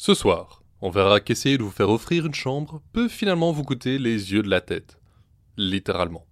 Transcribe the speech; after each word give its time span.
Ce 0.00 0.14
soir, 0.14 0.62
on 0.80 0.90
verra 0.90 1.18
qu'essayer 1.18 1.58
de 1.58 1.64
vous 1.64 1.72
faire 1.72 1.90
offrir 1.90 2.24
une 2.24 2.34
chambre 2.34 2.80
peut 2.92 3.08
finalement 3.08 3.50
vous 3.50 3.64
coûter 3.64 3.98
les 3.98 4.32
yeux 4.32 4.44
de 4.44 4.48
la 4.48 4.60
tête. 4.60 4.96
Littéralement. 5.56 6.24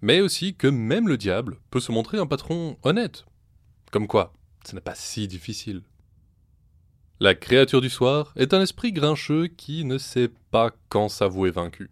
Mais 0.00 0.20
aussi 0.20 0.54
que 0.54 0.68
même 0.68 1.08
le 1.08 1.16
diable 1.16 1.58
peut 1.70 1.80
se 1.80 1.90
montrer 1.90 2.18
un 2.18 2.28
patron 2.28 2.78
honnête. 2.84 3.24
Comme 3.90 4.06
quoi, 4.06 4.32
ce 4.64 4.76
n'est 4.76 4.80
pas 4.80 4.94
si 4.94 5.26
difficile. 5.26 5.82
La 7.18 7.34
créature 7.34 7.80
du 7.80 7.90
soir 7.90 8.32
est 8.36 8.54
un 8.54 8.62
esprit 8.62 8.92
grincheux 8.92 9.48
qui 9.48 9.84
ne 9.84 9.98
sait 9.98 10.30
pas 10.52 10.70
quand 10.88 11.08
s'avouer 11.08 11.50
vaincu. 11.50 11.90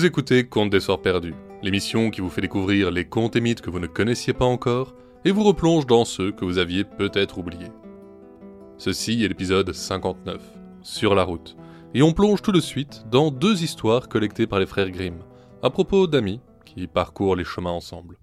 Vous 0.00 0.06
écoutez 0.06 0.46
Contes 0.46 0.70
des 0.70 0.80
Soirs 0.80 1.02
Perdus, 1.02 1.34
l'émission 1.62 2.08
qui 2.08 2.22
vous 2.22 2.30
fait 2.30 2.40
découvrir 2.40 2.90
les 2.90 3.04
contes 3.04 3.36
et 3.36 3.40
mythes 3.42 3.60
que 3.60 3.68
vous 3.68 3.80
ne 3.80 3.86
connaissiez 3.86 4.32
pas 4.32 4.46
encore 4.46 4.94
et 5.26 5.30
vous 5.30 5.44
replonge 5.44 5.86
dans 5.86 6.06
ceux 6.06 6.32
que 6.32 6.46
vous 6.46 6.56
aviez 6.56 6.84
peut-être 6.84 7.36
oubliés. 7.36 7.70
Ceci 8.78 9.22
est 9.22 9.28
l'épisode 9.28 9.70
59, 9.70 10.40
Sur 10.80 11.14
la 11.14 11.22
route, 11.22 11.54
et 11.92 12.00
on 12.00 12.14
plonge 12.14 12.40
tout 12.40 12.50
de 12.50 12.60
suite 12.60 13.04
dans 13.10 13.30
deux 13.30 13.62
histoires 13.62 14.08
collectées 14.08 14.46
par 14.46 14.58
les 14.58 14.64
frères 14.64 14.90
Grimm, 14.90 15.18
à 15.62 15.68
propos 15.68 16.06
d'amis 16.06 16.40
qui 16.64 16.86
parcourent 16.86 17.36
les 17.36 17.44
chemins 17.44 17.70
ensemble. 17.70 18.16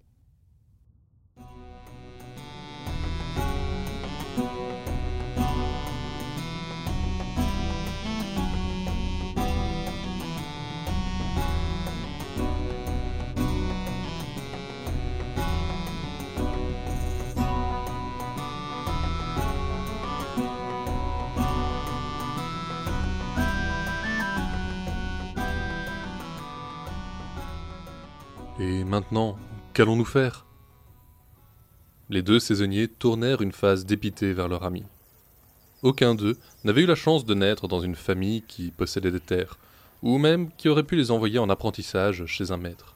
Maintenant, 28.88 29.38
qu'allons-nous 29.74 30.06
faire? 30.06 30.46
Les 32.10 32.22
deux 32.22 32.40
saisonniers 32.40 32.88
tournèrent 32.88 33.42
une 33.42 33.52
face 33.52 33.86
dépitée 33.86 34.34
vers 34.34 34.48
leur 34.48 34.64
ami. 34.64 34.84
Aucun 35.84 36.16
d'eux 36.16 36.38
n'avait 36.64 36.84
eu 36.84 36.86
la 36.86 36.96
chance 36.96 37.26
de 37.26 37.36
naître 37.36 37.68
dans 37.68 37.82
une 37.82 37.96
famille 37.96 38.42
qui 38.48 38.72
possédait 38.72 39.12
des 39.12 39.20
terres, 39.20 39.58
ou 40.02 40.18
même 40.18 40.50
qui 40.58 40.70
aurait 40.70 40.84
pu 40.84 40.96
les 40.96 41.12
envoyer 41.12 41.38
en 41.38 41.50
apprentissage 41.50 42.26
chez 42.26 42.52
un 42.52 42.58
maître. 42.58 42.96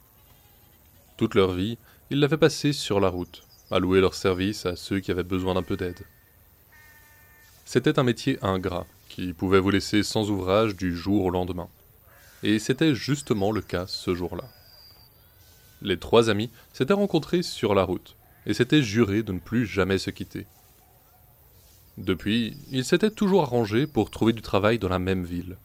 Toute 1.16 1.34
leur 1.34 1.52
vie, 1.52 1.78
ils 2.10 2.20
l'avaient 2.20 2.38
passée 2.38 2.72
sur 2.72 2.98
la 2.98 3.08
route, 3.08 3.42
à 3.70 3.78
louer 3.78 4.00
leur 4.00 4.14
service 4.14 4.66
à 4.66 4.76
ceux 4.76 5.00
qui 5.00 5.10
avaient 5.10 5.22
besoin 5.22 5.54
d'un 5.54 5.62
peu 5.62 5.76
d'aide. 5.76 6.00
C'était 7.64 7.98
un 7.98 8.02
métier 8.02 8.38
ingrat, 8.42 8.86
qui 9.08 9.34
pouvait 9.34 9.60
vous 9.60 9.70
laisser 9.70 10.02
sans 10.02 10.30
ouvrage 10.30 10.74
du 10.74 10.96
jour 10.96 11.26
au 11.26 11.30
lendemain. 11.30 11.68
Et 12.42 12.58
c'était 12.58 12.94
justement 12.94 13.52
le 13.52 13.60
cas 13.60 13.86
ce 13.86 14.14
jour-là. 14.14 14.44
Les 15.82 15.98
trois 15.98 16.30
amis 16.30 16.50
s'étaient 16.72 16.92
rencontrés 16.92 17.42
sur 17.42 17.74
la 17.74 17.82
route 17.82 18.16
et 18.46 18.54
s'étaient 18.54 18.82
jurés 18.82 19.22
de 19.22 19.32
ne 19.32 19.40
plus 19.40 19.66
jamais 19.66 19.98
se 19.98 20.10
quitter. 20.10 20.46
Depuis, 21.98 22.56
ils 22.70 22.84
s'étaient 22.84 23.10
toujours 23.10 23.42
arrangés 23.42 23.86
pour 23.86 24.10
trouver 24.10 24.32
du 24.32 24.42
travail 24.42 24.78
dans 24.78 24.88
la 24.88 24.98
même 24.98 25.24
ville. 25.24 25.56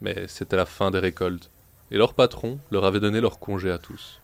Mais 0.00 0.26
c'était 0.28 0.56
la 0.56 0.64
fin 0.64 0.90
des 0.90 1.00
récoltes, 1.00 1.50
et 1.90 1.96
leur 1.96 2.14
patron 2.14 2.58
leur 2.70 2.84
avait 2.84 3.00
donné 3.00 3.20
leur 3.20 3.38
congé 3.40 3.70
à 3.70 3.78
tous. 3.78 4.20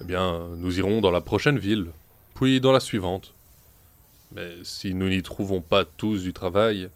Eh 0.00 0.04
bien, 0.04 0.48
nous 0.56 0.78
irons 0.78 1.00
dans 1.00 1.10
la 1.10 1.20
prochaine 1.20 1.58
ville, 1.58 1.88
puis 2.34 2.60
dans 2.60 2.72
la 2.72 2.80
suivante. 2.80 3.34
Mais 4.34 4.56
si 4.62 4.94
nous 4.94 5.08
n'y 5.08 5.22
trouvons 5.22 5.60
pas 5.60 5.84
tous 5.84 6.22
du 6.22 6.32
travail, 6.32 6.88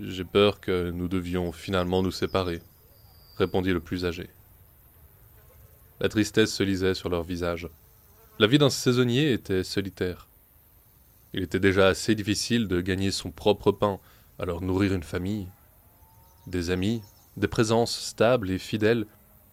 j'ai 0.00 0.24
peur 0.24 0.60
que 0.60 0.90
nous 0.90 1.08
devions 1.08 1.52
finalement 1.52 2.02
nous 2.02 2.10
séparer, 2.10 2.60
répondit 3.38 3.72
le 3.72 3.80
plus 3.80 4.04
âgé. 4.04 4.28
La 6.02 6.08
tristesse 6.08 6.52
se 6.52 6.64
lisait 6.64 6.94
sur 6.94 7.08
leurs 7.08 7.22
visages. 7.22 7.68
La 8.40 8.48
vie 8.48 8.58
d'un 8.58 8.70
saisonnier 8.70 9.32
était 9.32 9.62
solitaire. 9.62 10.26
Il 11.32 11.44
était 11.44 11.60
déjà 11.60 11.86
assez 11.86 12.16
difficile 12.16 12.66
de 12.66 12.80
gagner 12.80 13.12
son 13.12 13.30
propre 13.30 13.70
pain, 13.70 14.00
alors 14.40 14.62
nourrir 14.62 14.94
une 14.94 15.04
famille. 15.04 15.46
Des 16.48 16.70
amis, 16.70 17.02
des 17.36 17.46
présences 17.46 17.96
stables 17.96 18.50
et 18.50 18.58
fidèles 18.58 19.06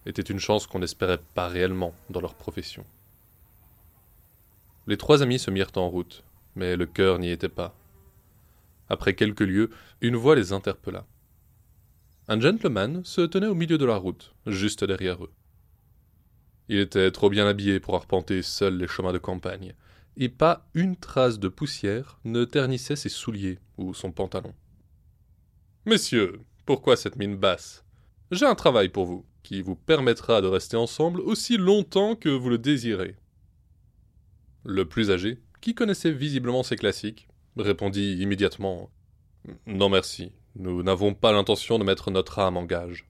était 0.07 0.23
une 0.23 0.39
chance 0.39 0.65
qu'on 0.65 0.79
n'espérait 0.79 1.21
pas 1.35 1.47
réellement 1.47 1.93
dans 2.09 2.19
leur 2.19 2.33
profession. 2.33 2.83
Les 4.87 4.97
trois 4.97 5.21
amis 5.21 5.37
se 5.37 5.51
mirent 5.51 5.71
en 5.75 5.87
route, 5.87 6.23
mais 6.55 6.75
le 6.75 6.87
cœur 6.87 7.19
n'y 7.19 7.29
était 7.29 7.47
pas. 7.47 7.75
Après 8.89 9.13
quelques 9.13 9.41
lieues, 9.41 9.69
une 10.01 10.15
voix 10.15 10.35
les 10.35 10.51
interpella. 10.51 11.05
Un 12.27 12.39
gentleman 12.39 13.05
se 13.05 13.21
tenait 13.21 13.45
au 13.45 13.53
milieu 13.53 13.77
de 13.77 13.85
la 13.85 13.97
route, 13.97 14.33
juste 14.47 14.83
derrière 14.83 15.23
eux. 15.23 15.31
Il 16.69 16.77
était 16.77 17.11
trop 17.11 17.29
bien 17.29 17.47
habillé 17.47 17.79
pour 17.79 17.95
arpenter 17.95 18.43
seul 18.43 18.77
les 18.77 18.87
chemins 18.87 19.11
de 19.11 19.17
campagne, 19.17 19.73
et 20.17 20.29
pas 20.29 20.67
une 20.75 20.95
trace 20.95 21.39
de 21.39 21.47
poussière 21.47 22.19
ne 22.25 22.45
ternissait 22.45 22.95
ses 22.95 23.09
souliers 23.09 23.57
ou 23.77 23.95
son 23.95 24.11
pantalon. 24.11 24.53
Messieurs, 25.85 26.41
pourquoi 26.65 26.95
cette 26.95 27.15
mine 27.15 27.37
basse? 27.37 27.83
J'ai 28.29 28.45
un 28.45 28.53
travail 28.53 28.89
pour 28.89 29.05
vous, 29.05 29.25
qui 29.41 29.63
vous 29.63 29.75
permettra 29.75 30.41
de 30.41 30.47
rester 30.47 30.77
ensemble 30.77 31.21
aussi 31.21 31.57
longtemps 31.57 32.15
que 32.15 32.29
vous 32.29 32.49
le 32.49 32.59
désirez. 32.59 33.15
Le 34.63 34.85
plus 34.85 35.09
âgé, 35.09 35.39
qui 35.61 35.73
connaissait 35.73 36.11
visiblement 36.11 36.61
ces 36.61 36.75
classiques, 36.75 37.27
répondit 37.57 38.17
immédiatement 38.17 38.91
Non 39.65 39.89
merci, 39.89 40.31
nous 40.55 40.83
n'avons 40.83 41.15
pas 41.15 41.31
l'intention 41.31 41.79
de 41.79 41.83
mettre 41.83 42.11
notre 42.11 42.37
âme 42.37 42.57
en 42.57 42.65
gage. 42.65 43.09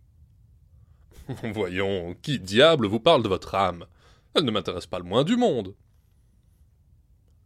Voyons, 1.53 2.16
qui 2.22 2.40
diable 2.40 2.88
vous 2.88 3.00
parle 3.00 3.22
de 3.22 3.28
votre 3.28 3.53
âme? 3.53 3.85
Elle 4.34 4.45
ne 4.45 4.51
m'intéresse 4.51 4.88
pas 4.88 4.97
le 4.97 5.06
moins 5.06 5.23
du 5.23 5.38
monde. 5.38 5.75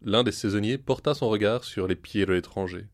L'un 0.01 0.23
des 0.23 0.31
saisonniers 0.31 0.77
porta 0.77 1.13
son 1.13 1.29
regard 1.29 1.63
sur 1.63 1.88
les 1.88 1.95
pieds 1.95 2.25
de 2.25 2.33
l'étranger. 2.33 2.88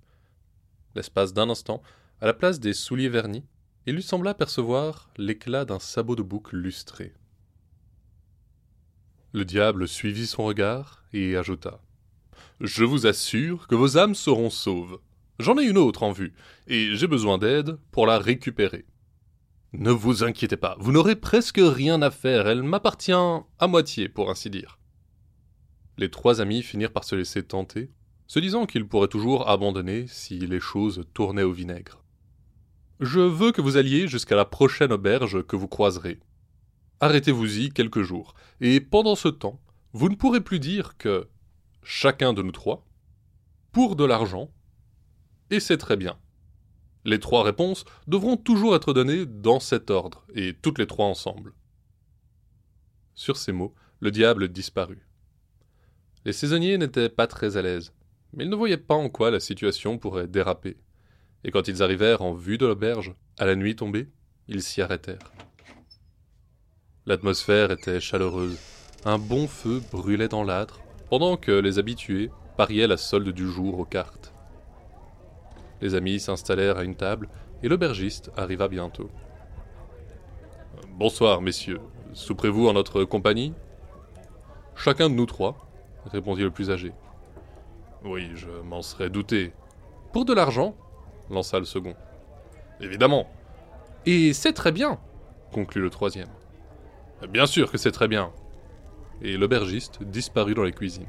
L'espace 0.96 1.34
d'un 1.34 1.50
instant, 1.50 1.84
à 2.22 2.26
la 2.26 2.34
place 2.34 2.60
des 2.60 2.74
souliers 2.74 3.10
vernis, 3.10 3.46
il 3.86 3.96
lui 3.96 4.04
sembla 4.04 4.34
percevoir 4.34 5.12
l'éclat 5.18 5.66
d'un 5.66 5.80
sabot 5.80 6.16
de 6.16 6.24
bouc 6.24 6.52
lustré. 6.52 7.14
Le 9.32 9.46
diable 9.46 9.88
suivit 9.88 10.28
son 10.28 10.44
regard 10.44 11.04
et 11.14 11.38
ajouta 11.38 11.82
Je 12.62 12.84
vous 12.84 13.06
assure 13.06 13.68
que 13.68 13.76
vos 13.76 13.98
âmes 13.98 14.16
seront 14.16 14.50
sauves. 14.50 15.00
J'en 15.38 15.58
ai 15.60 15.66
une 15.66 15.78
autre 15.78 16.04
en 16.04 16.12
vue, 16.12 16.34
et 16.68 16.96
j'ai 16.96 17.08
besoin 17.08 17.38
d'aide 17.38 17.78
pour 17.92 18.08
la 18.08 18.18
récupérer. 18.18 18.86
Ne 19.74 19.92
vous 19.92 20.24
inquiétez 20.24 20.58
pas, 20.58 20.76
vous 20.80 20.92
n'aurez 20.92 21.16
presque 21.16 21.62
rien 21.62 22.02
à 22.02 22.10
faire, 22.10 22.48
elle 22.48 22.64
m'appartient 22.64 23.12
à 23.12 23.68
moitié, 23.68 24.10
pour 24.10 24.32
ainsi 24.32 24.50
dire. 24.50 24.80
Les 25.98 26.10
trois 26.10 26.42
amis 26.42 26.64
finirent 26.64 26.92
par 26.92 27.04
se 27.04 27.16
laisser 27.16 27.44
tenter, 27.44 27.92
se 28.26 28.40
disant 28.40 28.66
qu'ils 28.66 28.88
pourraient 28.88 29.08
toujours 29.08 29.48
abandonner 29.48 30.08
si 30.08 30.40
les 30.40 30.60
choses 30.60 31.04
tournaient 31.14 31.44
au 31.44 31.52
vinaigre. 31.52 32.04
Je 33.00 33.20
veux 33.20 33.52
que 33.52 33.62
vous 33.62 33.78
alliez 33.78 34.08
jusqu'à 34.08 34.36
la 34.36 34.46
prochaine 34.46 34.92
auberge 34.92 35.44
que 35.44 35.56
vous 35.56 35.68
croiserez. 35.68 36.20
Arrêtez-vous-y 37.00 37.70
quelques 37.70 38.02
jours, 38.02 38.34
et 38.62 38.82
pendant 38.82 39.16
ce 39.16 39.28
temps, 39.28 39.62
vous 39.94 40.10
ne 40.10 40.16
pourrez 40.16 40.42
plus 40.42 40.60
dire 40.60 40.98
que 40.98 41.28
chacun 41.84 42.34
de 42.34 42.42
nous 42.42 42.52
trois, 42.52 42.88
pour 43.72 43.96
de 43.96 44.04
l'argent, 44.04 44.50
et 45.52 45.60
c'est 45.60 45.78
très 45.78 45.96
bien. 45.96 46.18
Les 47.06 47.20
trois 47.20 47.44
réponses 47.44 47.86
devront 48.08 48.38
toujours 48.38 48.76
être 48.76 48.94
données 48.94 49.26
dans 49.26 49.60
cet 49.60 49.90
ordre, 49.90 50.26
et 50.36 50.54
toutes 50.54 50.80
les 50.80 50.88
trois 50.88 51.06
ensemble. 51.06 51.54
Sur 53.16 53.38
ces 53.38 53.52
mots, 53.52 53.74
le 54.00 54.12
diable 54.12 54.50
disparut. 54.50 55.08
Les 56.26 56.34
saisonniers 56.34 56.78
n'étaient 56.78 57.10
pas 57.10 57.28
très 57.28 57.58
à 57.58 57.62
l'aise, 57.62 57.94
mais 58.34 58.44
ils 58.44 58.50
ne 58.50 58.56
voyaient 58.56 58.78
pas 58.78 58.96
en 58.96 59.10
quoi 59.10 59.32
la 59.32 59.40
situation 59.40 59.98
pourrait 59.98 60.28
déraper. 60.28 60.78
Et 61.44 61.52
quand 61.52 61.68
ils 61.68 61.82
arrivèrent 61.82 62.22
en 62.22 62.34
vue 62.34 62.58
de 62.58 62.66
l'auberge, 62.66 63.14
à 63.38 63.46
la 63.46 63.56
nuit 63.56 63.76
tombée, 63.76 64.10
ils 64.48 64.62
s'y 64.62 64.82
arrêtèrent. 64.82 65.32
L'atmosphère 67.06 67.72
était 67.72 68.02
chaleureuse. 68.02 68.60
Un 69.06 69.18
bon 69.18 69.48
feu 69.48 69.82
brûlait 69.92 70.28
dans 70.28 70.44
l'âtre, 70.44 70.82
pendant 71.10 71.38
que 71.38 71.52
les 71.52 71.80
habitués 71.80 72.30
pariaient 72.58 72.88
la 72.88 72.98
solde 72.98 73.30
du 73.30 73.50
jour 73.50 73.80
aux 73.80 73.86
cartes. 73.86 74.34
Les 75.82 75.96
amis 75.96 76.20
s'installèrent 76.20 76.78
à 76.78 76.84
une 76.84 76.96
table 76.96 77.30
et 77.64 77.70
l'aubergiste 77.70 78.32
arriva 78.36 78.68
bientôt. 78.68 79.10
Bonsoir, 80.90 81.42
messieurs. 81.42 81.80
Souperez-vous 82.14 82.68
en 82.68 82.74
notre 82.74 83.04
compagnie? 83.04 83.54
Chacun 84.76 85.10
de 85.10 85.16
nous 85.16 85.26
trois, 85.26 85.70
répondit 86.06 86.42
le 86.42 86.52
plus 86.52 86.72
âgé. 86.72 86.92
Oui, 88.04 88.30
je 88.36 88.50
m'en 88.64 88.82
serais 88.82 89.10
douté. 89.10 89.54
Pour 90.12 90.26
de 90.26 90.34
l'argent? 90.34 90.76
lança 91.30 91.60
le 91.60 91.66
second. 91.66 91.96
Évidemment. 92.82 93.30
Et 94.06 94.34
c'est 94.34 94.54
très 94.54 94.72
bien, 94.72 95.00
conclut 95.54 95.82
le 95.82 95.90
troisième. 95.90 96.30
Bien 97.30 97.46
sûr 97.46 97.72
que 97.72 97.78
c'est 97.78 97.92
très 97.92 98.08
bien. 98.08 98.32
Et 99.22 99.38
l'aubergiste 99.38 100.02
disparut 100.04 100.54
dans 100.54 100.64
les 100.64 100.72
cuisines. 100.72 101.06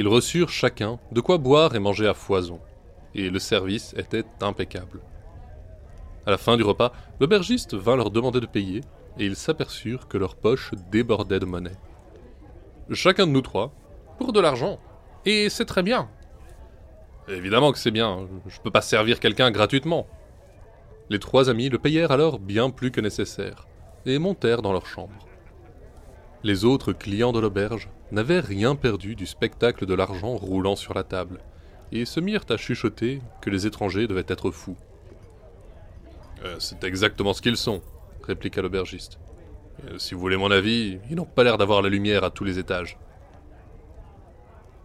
Ils 0.00 0.08
reçurent 0.08 0.48
chacun 0.48 0.98
de 1.12 1.20
quoi 1.20 1.36
boire 1.36 1.74
et 1.74 1.78
manger 1.78 2.08
à 2.08 2.14
foison, 2.14 2.58
et 3.14 3.28
le 3.28 3.38
service 3.38 3.92
était 3.98 4.24
impeccable. 4.40 5.02
À 6.24 6.30
la 6.30 6.38
fin 6.38 6.56
du 6.56 6.62
repas, 6.62 6.94
l'aubergiste 7.20 7.74
vint 7.74 7.96
leur 7.96 8.10
demander 8.10 8.40
de 8.40 8.46
payer, 8.46 8.80
et 9.18 9.26
ils 9.26 9.36
s'aperçurent 9.36 10.08
que 10.08 10.16
leurs 10.16 10.36
poches 10.36 10.70
débordaient 10.90 11.38
de 11.38 11.44
monnaie. 11.44 11.76
Chacun 12.92 13.26
de 13.26 13.32
nous 13.32 13.42
trois, 13.42 13.74
pour 14.16 14.32
de 14.32 14.40
l'argent. 14.40 14.78
Et 15.26 15.50
c'est 15.50 15.66
très 15.66 15.82
bien. 15.82 16.08
Évidemment 17.28 17.70
que 17.70 17.78
c'est 17.78 17.90
bien, 17.90 18.26
je 18.46 18.58
peux 18.60 18.70
pas 18.70 18.80
servir 18.80 19.20
quelqu'un 19.20 19.50
gratuitement. 19.50 20.06
Les 21.10 21.18
trois 21.18 21.50
amis 21.50 21.68
le 21.68 21.76
payèrent 21.76 22.10
alors 22.10 22.38
bien 22.38 22.70
plus 22.70 22.90
que 22.90 23.02
nécessaire, 23.02 23.66
et 24.06 24.18
montèrent 24.18 24.62
dans 24.62 24.72
leur 24.72 24.86
chambre. 24.86 25.26
Les 26.42 26.64
autres 26.64 26.94
clients 26.94 27.32
de 27.32 27.38
l'auberge 27.38 27.90
n'avaient 28.12 28.40
rien 28.40 28.74
perdu 28.74 29.14
du 29.14 29.26
spectacle 29.26 29.84
de 29.84 29.92
l'argent 29.92 30.36
roulant 30.36 30.74
sur 30.74 30.94
la 30.94 31.02
table, 31.02 31.38
et 31.92 32.06
se 32.06 32.18
mirent 32.18 32.46
à 32.48 32.56
chuchoter 32.56 33.20
que 33.42 33.50
les 33.50 33.66
étrangers 33.66 34.06
devaient 34.06 34.24
être 34.26 34.50
fous. 34.50 34.76
Euh, 36.44 36.56
c'est 36.58 36.82
exactement 36.84 37.34
ce 37.34 37.42
qu'ils 37.42 37.58
sont, 37.58 37.82
répliqua 38.22 38.62
l'aubergiste. 38.62 39.18
Euh, 39.84 39.98
si 39.98 40.14
vous 40.14 40.20
voulez 40.20 40.38
mon 40.38 40.50
avis, 40.50 40.98
ils 41.10 41.16
n'ont 41.16 41.26
pas 41.26 41.44
l'air 41.44 41.58
d'avoir 41.58 41.82
la 41.82 41.90
lumière 41.90 42.24
à 42.24 42.30
tous 42.30 42.44
les 42.44 42.58
étages. 42.58 42.98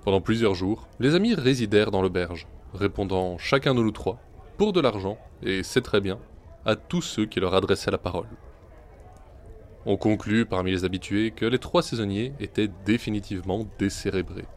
Pendant 0.03 0.19
plusieurs 0.19 0.55
jours, 0.55 0.89
les 0.99 1.15
amis 1.15 1.35
résidèrent 1.35 1.91
dans 1.91 2.01
l'auberge, 2.01 2.47
répondant 2.73 3.37
chacun 3.37 3.73
de 3.73 3.81
nous 3.81 3.91
trois, 3.91 4.19
pour 4.57 4.73
de 4.73 4.81
l'argent, 4.81 5.17
et 5.41 5.63
c'est 5.63 5.81
très 5.81 6.01
bien, 6.01 6.19
à 6.65 6.75
tous 6.75 7.01
ceux 7.01 7.25
qui 7.25 7.39
leur 7.39 7.55
adressaient 7.55 7.91
la 7.91 7.97
parole. 7.97 8.27
On 9.87 9.97
conclut 9.97 10.47
parmi 10.47 10.71
les 10.71 10.83
habitués 10.83 11.29
que 11.29 11.45
les 11.45 11.59
trois 11.59 11.83
saisonniers 11.83 12.33
étaient 12.39 12.69
définitivement 12.85 13.67
décérébrés, 13.77 14.47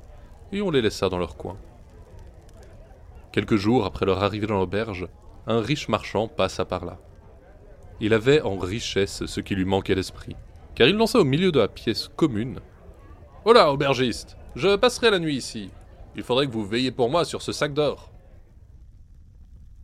et 0.53 0.63
on 0.63 0.71
les 0.71 0.81
laissa 0.81 1.11
dans 1.11 1.19
leur 1.19 1.37
coin. 1.37 1.59
Quelques 3.31 3.57
jours 3.57 3.85
après 3.85 4.07
leur 4.07 4.23
arrivée 4.23 4.47
dans 4.47 4.59
l'auberge, 4.59 5.07
un 5.47 5.61
riche 5.61 5.89
marchand 5.89 6.29
passa 6.29 6.65
par 6.65 6.87
là. 6.87 6.99
Il 8.01 8.15
avait 8.15 8.41
en 8.41 8.57
richesse 8.57 9.27
ce 9.27 9.41
qui 9.41 9.55
lui 9.55 9.67
manquait 9.67 9.95
d'esprit, 9.95 10.35
car 10.75 10.89
il 10.89 10.97
lança 10.97 11.19
au 11.19 11.25
milieu 11.25 11.53
de 11.53 11.59
la 11.59 11.69
pièce 11.69 12.09
commune. 12.17 12.61
Hola, 13.45 13.71
aubergiste, 13.71 14.39
je 14.57 14.77
passerai 14.77 15.11
la 15.11 15.19
nuit 15.19 15.37
ici. 15.37 15.71
Il 16.17 16.23
faudrait 16.23 16.47
que 16.47 16.53
vous 16.53 16.67
veilliez 16.67 16.91
pour 16.91 17.11
moi 17.11 17.27
sur 17.27 17.43
ce 17.43 17.53
sac 17.53 17.75
d'or. 17.75 18.13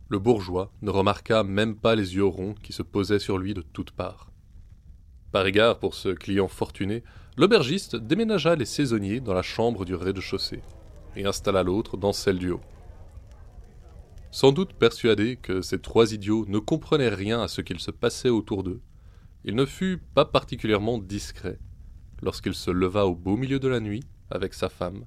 Le 0.09 0.17
bourgeois 0.17 0.71
ne 0.81 0.89
remarqua 0.89 1.43
même 1.43 1.75
pas 1.75 1.95
les 1.95 2.15
yeux 2.15 2.25
ronds 2.25 2.55
qui 2.63 2.73
se 2.73 2.81
posaient 2.81 3.19
sur 3.19 3.37
lui 3.37 3.53
de 3.53 3.61
toutes 3.61 3.91
parts. 3.91 4.31
Par 5.35 5.45
égard 5.47 5.79
pour 5.79 5.95
ce 5.95 6.07
client 6.07 6.47
fortuné, 6.47 7.03
l'aubergiste 7.35 7.97
déménagea 7.97 8.55
les 8.55 8.63
saisonniers 8.63 9.19
dans 9.19 9.33
la 9.33 9.41
chambre 9.41 9.83
du 9.83 9.93
rez-de-chaussée 9.93 10.61
et 11.17 11.25
installa 11.25 11.61
l'autre 11.61 11.97
dans 11.97 12.13
celle 12.13 12.39
du 12.39 12.51
haut. 12.51 12.61
Sans 14.31 14.53
doute 14.53 14.71
persuadé 14.71 15.35
que 15.35 15.61
ces 15.61 15.81
trois 15.81 16.13
idiots 16.13 16.45
ne 16.47 16.57
comprenaient 16.57 17.09
rien 17.09 17.41
à 17.41 17.49
ce 17.49 17.59
qu'il 17.59 17.81
se 17.81 17.91
passait 17.91 18.29
autour 18.29 18.63
d'eux, 18.63 18.79
il 19.43 19.55
ne 19.55 19.65
fut 19.65 20.01
pas 20.13 20.23
particulièrement 20.23 20.99
discret 20.99 21.59
lorsqu'il 22.21 22.53
se 22.53 22.71
leva 22.71 23.05
au 23.05 23.13
beau 23.13 23.35
milieu 23.35 23.59
de 23.59 23.67
la 23.67 23.81
nuit 23.81 24.05
avec 24.31 24.53
sa 24.53 24.69
femme 24.69 25.03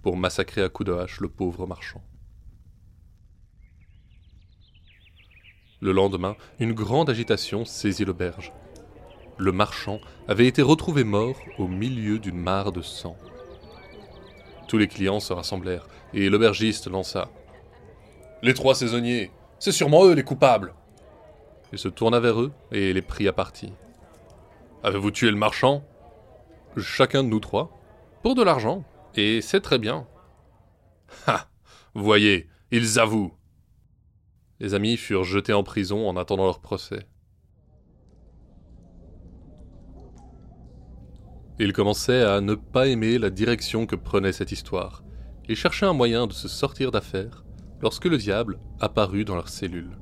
pour 0.00 0.16
massacrer 0.16 0.62
à 0.62 0.68
coups 0.68 0.90
de 0.90 0.94
hache 0.94 1.18
le 1.18 1.28
pauvre 1.28 1.66
marchand. 1.66 2.04
Le 5.80 5.90
lendemain, 5.90 6.36
une 6.60 6.72
grande 6.72 7.10
agitation 7.10 7.64
saisit 7.64 8.04
l'auberge 8.04 8.52
le 9.38 9.52
marchand 9.52 10.00
avait 10.28 10.46
été 10.46 10.62
retrouvé 10.62 11.04
mort 11.04 11.36
au 11.58 11.66
milieu 11.66 12.18
d'une 12.18 12.38
mare 12.38 12.72
de 12.72 12.82
sang. 12.82 13.16
Tous 14.68 14.78
les 14.78 14.88
clients 14.88 15.20
se 15.20 15.32
rassemblèrent, 15.32 15.86
et 16.14 16.28
l'aubergiste 16.28 16.88
lança. 16.88 17.28
Les 18.42 18.54
trois 18.54 18.74
saisonniers, 18.74 19.30
c'est 19.58 19.72
sûrement 19.72 20.04
eux 20.04 20.14
les 20.14 20.24
coupables. 20.24 20.74
Il 21.72 21.78
se 21.78 21.88
tourna 21.88 22.20
vers 22.20 22.40
eux 22.40 22.52
et 22.70 22.92
les 22.92 23.02
prit 23.02 23.28
à 23.28 23.32
partie. 23.32 23.72
Avez-vous 24.82 25.10
tué 25.10 25.30
le 25.30 25.36
marchand 25.36 25.84
Chacun 26.76 27.22
de 27.22 27.28
nous 27.28 27.40
trois. 27.40 27.78
Pour 28.22 28.34
de 28.34 28.42
l'argent, 28.42 28.84
et 29.14 29.40
c'est 29.40 29.60
très 29.60 29.78
bien. 29.78 30.06
Ah 31.26 31.46
Voyez, 31.94 32.48
ils 32.70 32.98
avouent 32.98 33.34
Les 34.60 34.74
amis 34.74 34.96
furent 34.96 35.24
jetés 35.24 35.52
en 35.52 35.62
prison 35.62 36.08
en 36.08 36.16
attendant 36.16 36.46
leur 36.46 36.60
procès. 36.60 37.06
Il 41.58 41.72
commençait 41.72 42.22
à 42.22 42.40
ne 42.40 42.54
pas 42.54 42.88
aimer 42.88 43.18
la 43.18 43.30
direction 43.30 43.86
que 43.86 43.96
prenait 43.96 44.32
cette 44.32 44.52
histoire, 44.52 45.04
et 45.48 45.54
cherchait 45.54 45.86
un 45.86 45.92
moyen 45.92 46.26
de 46.26 46.32
se 46.32 46.48
sortir 46.48 46.90
d'affaire 46.90 47.44
lorsque 47.82 48.06
le 48.06 48.16
diable 48.16 48.58
apparut 48.80 49.24
dans 49.24 49.34
leur 49.34 49.48
cellule. 49.48 49.98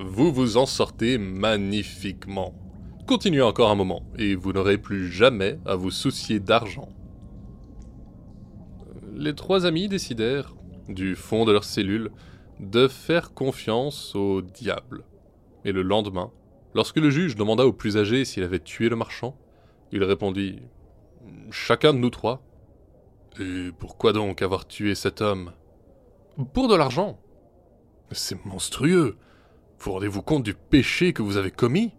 Vous 0.00 0.32
vous 0.32 0.56
en 0.56 0.66
sortez 0.66 1.18
magnifiquement. 1.18 2.54
Continuez 3.06 3.42
encore 3.42 3.70
un 3.70 3.74
moment, 3.74 4.02
et 4.18 4.34
vous 4.34 4.52
n'aurez 4.52 4.78
plus 4.78 5.10
jamais 5.10 5.58
à 5.66 5.76
vous 5.76 5.90
soucier 5.90 6.40
d'argent. 6.40 6.88
Les 9.14 9.34
trois 9.34 9.64
amis 9.64 9.88
décidèrent, 9.88 10.54
du 10.88 11.14
fond 11.14 11.44
de 11.44 11.52
leur 11.52 11.64
cellule, 11.64 12.10
de 12.60 12.88
faire 12.88 13.32
confiance 13.34 14.14
au 14.14 14.40
diable. 14.42 15.04
Et 15.64 15.72
le 15.72 15.82
lendemain, 15.82 16.30
lorsque 16.74 16.98
le 16.98 17.10
juge 17.10 17.36
demanda 17.36 17.66
au 17.66 17.72
plus 17.72 17.96
âgé 17.96 18.24
s'il 18.24 18.42
avait 18.42 18.60
tué 18.60 18.88
le 18.88 18.96
marchand, 18.96 19.36
il 19.92 20.04
répondit 20.04 20.62
Chacun 21.50 21.92
de 21.92 21.98
nous 21.98 22.10
trois. 22.10 22.42
Et 23.38 23.70
pourquoi 23.78 24.12
donc 24.12 24.42
avoir 24.42 24.66
tué 24.66 24.94
cet 24.94 25.20
homme? 25.20 25.52
Pour 26.52 26.68
de 26.68 26.76
l'argent. 26.76 27.18
C'est 28.10 28.44
monstrueux. 28.44 29.16
Vous 29.78 29.92
rendez-vous 29.92 30.22
compte 30.22 30.42
du 30.42 30.54
péché 30.54 31.12
que 31.12 31.22
vous 31.22 31.36
avez 31.36 31.50
commis? 31.50 31.92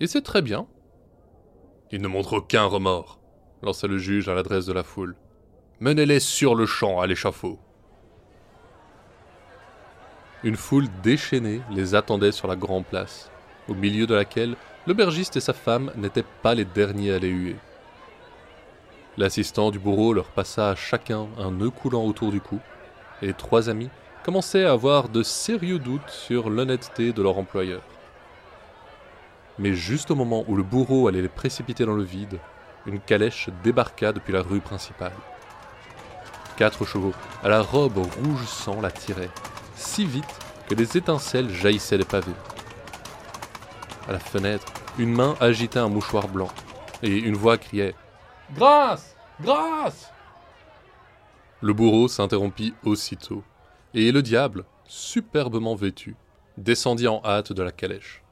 Et 0.00 0.06
c'est 0.06 0.22
très 0.22 0.42
bien. 0.42 0.66
Il 1.90 2.02
ne 2.02 2.08
montre 2.08 2.34
aucun 2.34 2.64
remords, 2.64 3.20
lança 3.62 3.86
le 3.86 3.98
juge 3.98 4.28
à 4.28 4.34
l'adresse 4.34 4.66
de 4.66 4.72
la 4.72 4.82
foule. 4.82 5.16
Menez-les 5.80 6.20
sur 6.20 6.54
le 6.54 6.66
champ 6.66 7.00
à 7.00 7.06
l'échafaud. 7.06 7.58
Une 10.42 10.56
foule 10.56 10.88
déchaînée 11.02 11.62
les 11.70 11.94
attendait 11.94 12.32
sur 12.32 12.48
la 12.48 12.56
grande 12.56 12.84
place, 12.84 13.30
au 13.68 13.74
milieu 13.74 14.06
de 14.06 14.14
laquelle 14.14 14.56
l'aubergiste 14.86 15.36
et 15.36 15.40
sa 15.40 15.52
femme 15.52 15.90
n'étaient 15.96 16.24
pas 16.42 16.54
les 16.54 16.64
derniers 16.64 17.12
à 17.12 17.18
les 17.18 17.28
huer. 17.28 17.56
L'assistant 19.16 19.70
du 19.70 19.78
bourreau 19.78 20.12
leur 20.12 20.26
passa 20.26 20.70
à 20.70 20.74
chacun 20.74 21.26
un 21.38 21.52
nœud 21.52 21.70
coulant 21.70 22.04
autour 22.04 22.32
du 22.32 22.40
cou, 22.40 22.58
et 23.22 23.26
les 23.26 23.34
trois 23.34 23.68
amis 23.68 23.90
commençaient 24.24 24.64
à 24.64 24.72
avoir 24.72 25.08
de 25.08 25.22
sérieux 25.22 25.78
doutes 25.78 26.08
sur 26.08 26.50
l'honnêteté 26.50 27.12
de 27.12 27.22
leur 27.22 27.38
employeur. 27.38 27.82
Mais 29.58 29.74
juste 29.74 30.10
au 30.10 30.16
moment 30.16 30.44
où 30.48 30.56
le 30.56 30.64
bourreau 30.64 31.06
allait 31.06 31.22
les 31.22 31.28
précipiter 31.28 31.86
dans 31.86 31.94
le 31.94 32.02
vide, 32.02 32.40
une 32.86 33.00
calèche 33.00 33.48
débarqua 33.62 34.12
depuis 34.12 34.32
la 34.32 34.42
rue 34.42 34.60
principale. 34.60 35.12
Quatre 36.56 36.84
chevaux, 36.84 37.14
à 37.42 37.48
la 37.48 37.62
robe 37.62 37.98
rouge 37.98 38.46
sang, 38.46 38.80
la 38.80 38.90
tiraient, 38.90 39.30
si 39.76 40.04
vite 40.04 40.24
que 40.68 40.74
des 40.74 40.96
étincelles 40.96 41.50
jaillissaient 41.50 41.98
des 41.98 42.04
pavés. 42.04 42.32
À 44.08 44.12
la 44.12 44.18
fenêtre, 44.18 44.72
une 44.98 45.12
main 45.12 45.34
agitait 45.40 45.78
un 45.78 45.88
mouchoir 45.88 46.28
blanc, 46.28 46.50
et 47.02 47.16
une 47.16 47.36
voix 47.36 47.58
criait 47.58 47.94
Grâce 48.54 49.16
Grâce 49.40 50.12
Le 51.60 51.72
bourreau 51.72 52.08
s'interrompit 52.08 52.74
aussitôt, 52.84 53.42
et 53.94 54.12
le 54.12 54.22
diable, 54.22 54.64
superbement 54.86 55.74
vêtu, 55.74 56.16
descendit 56.58 57.08
en 57.08 57.22
hâte 57.24 57.52
de 57.52 57.62
la 57.62 57.72
calèche. 57.72 58.22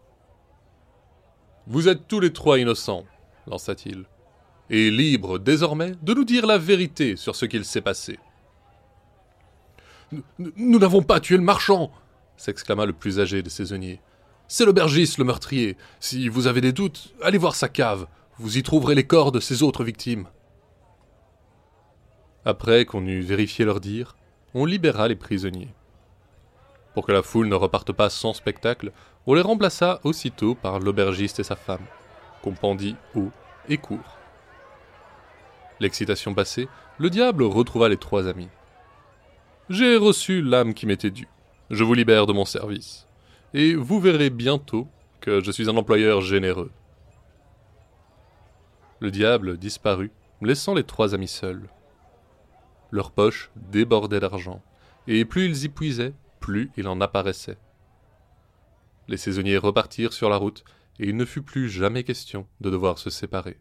Vous 1.67 1.89
êtes 1.89 2.07
tous 2.09 2.21
les 2.21 2.33
trois 2.33 2.59
innocents, 2.59 3.05
lança-t-il, 3.47 4.05
et 4.71 4.91
libres 4.91 5.39
désormais 5.39 5.93
de 6.03 6.15
nous 6.15 6.25
dire 6.25 6.47
la 6.47 6.59
vérité 6.59 7.17
sur 7.17 7.37
ce 7.37 7.47
qu'il 7.47 7.65
s'est 7.65 7.81
passé. 7.81 8.19
Nous 10.39 10.79
n'avons 10.79 11.03
pas 11.03 11.21
tué 11.21 11.37
le 11.37 11.43
marchand 11.43 11.91
s'exclama 12.37 12.87
le 12.87 12.93
plus 12.93 13.21
âgé 13.21 13.43
des 13.43 13.51
saisonniers. 13.51 14.01
C'est 14.55 14.67
l'aubergiste 14.67 15.17
le 15.17 15.25
meurtrier. 15.25 15.79
Si 15.99 16.29
vous 16.29 16.47
avez 16.47 16.61
des 16.61 16.75
doutes, 16.75 17.15
allez 17.23 17.39
voir 17.39 17.55
sa 17.55 17.71
cave. 17.71 18.07
Vous 18.39 18.59
y 18.59 18.63
trouverez 18.63 18.95
les 18.95 19.07
corps 19.07 19.33
de 19.33 19.41
ses 19.41 19.63
autres 19.63 19.83
victimes. 19.83 20.29
Après 22.45 22.85
qu'on 22.85 23.07
eut 23.07 23.23
vérifié 23.23 23.65
leur 23.65 23.81
dire, 23.81 24.15
on 24.53 24.67
libéra 24.67 25.09
les 25.09 25.17
prisonniers. 25.17 25.73
Pour 26.93 27.07
que 27.07 27.13
la 27.13 27.23
foule 27.23 27.49
ne 27.49 27.55
reparte 27.55 27.93
pas 27.93 28.11
sans 28.11 28.35
spectacle, 28.35 28.93
on 29.27 29.33
les 29.33 29.41
remplaça 29.41 30.01
aussitôt 30.05 30.55
par 30.55 30.81
l'aubergiste 30.81 31.41
et 31.41 31.45
sa 31.45 31.57
femme, 31.57 31.87
qu'on 32.43 32.53
pendit 32.53 32.97
haut 33.15 33.31
et 33.71 33.79
court. 33.79 34.19
L'excitation 35.81 36.35
passée, 36.35 36.69
le 36.99 37.09
diable 37.09 37.45
retrouva 37.45 37.89
les 37.89 37.97
trois 37.97 38.29
amis. 38.29 38.51
J'ai 39.71 39.97
reçu 39.97 40.43
l'âme 40.43 40.75
qui 40.75 40.85
m'était 40.85 41.11
due. 41.11 41.29
Je 41.71 41.85
vous 41.85 41.95
libère 41.95 42.27
de 42.27 42.35
mon 42.35 42.45
service. 42.45 43.07
Et 43.55 43.75
vous 43.75 44.01
verrez 44.01 44.31
bientôt 44.31 44.89
que 45.21 45.43
je 45.43 45.51
suis 45.51 45.69
un 45.69 45.77
employeur 45.77 46.23
généreux. 46.23 46.71
Le 49.01 49.11
diable 49.11 49.59
disparut, 49.59 50.11
laissant 50.41 50.75
les 50.75 50.85
trois 50.85 51.15
amis 51.15 51.29
seuls. 51.29 51.69
Leurs 52.91 53.11
poches 53.11 53.51
débordaient 53.57 54.21
d'argent, 54.21 54.63
et 55.07 55.25
plus 55.25 55.47
ils 55.47 55.65
y 55.65 55.69
puisaient, 55.69 56.15
plus 56.41 56.71
il 56.77 56.89
en 56.89 57.01
apparaissait. 57.01 57.59
Les 59.09 59.17
saisonniers 59.17 59.59
repartirent 59.59 60.13
sur 60.13 60.31
la 60.31 60.37
route, 60.37 60.65
et 60.99 61.09
il 61.09 61.17
ne 61.17 61.25
fut 61.25 61.43
plus 61.43 61.69
jamais 61.69 62.05
question 62.05 62.47
de 62.61 62.71
devoir 62.71 62.99
se 62.99 63.11
séparer. 63.11 63.59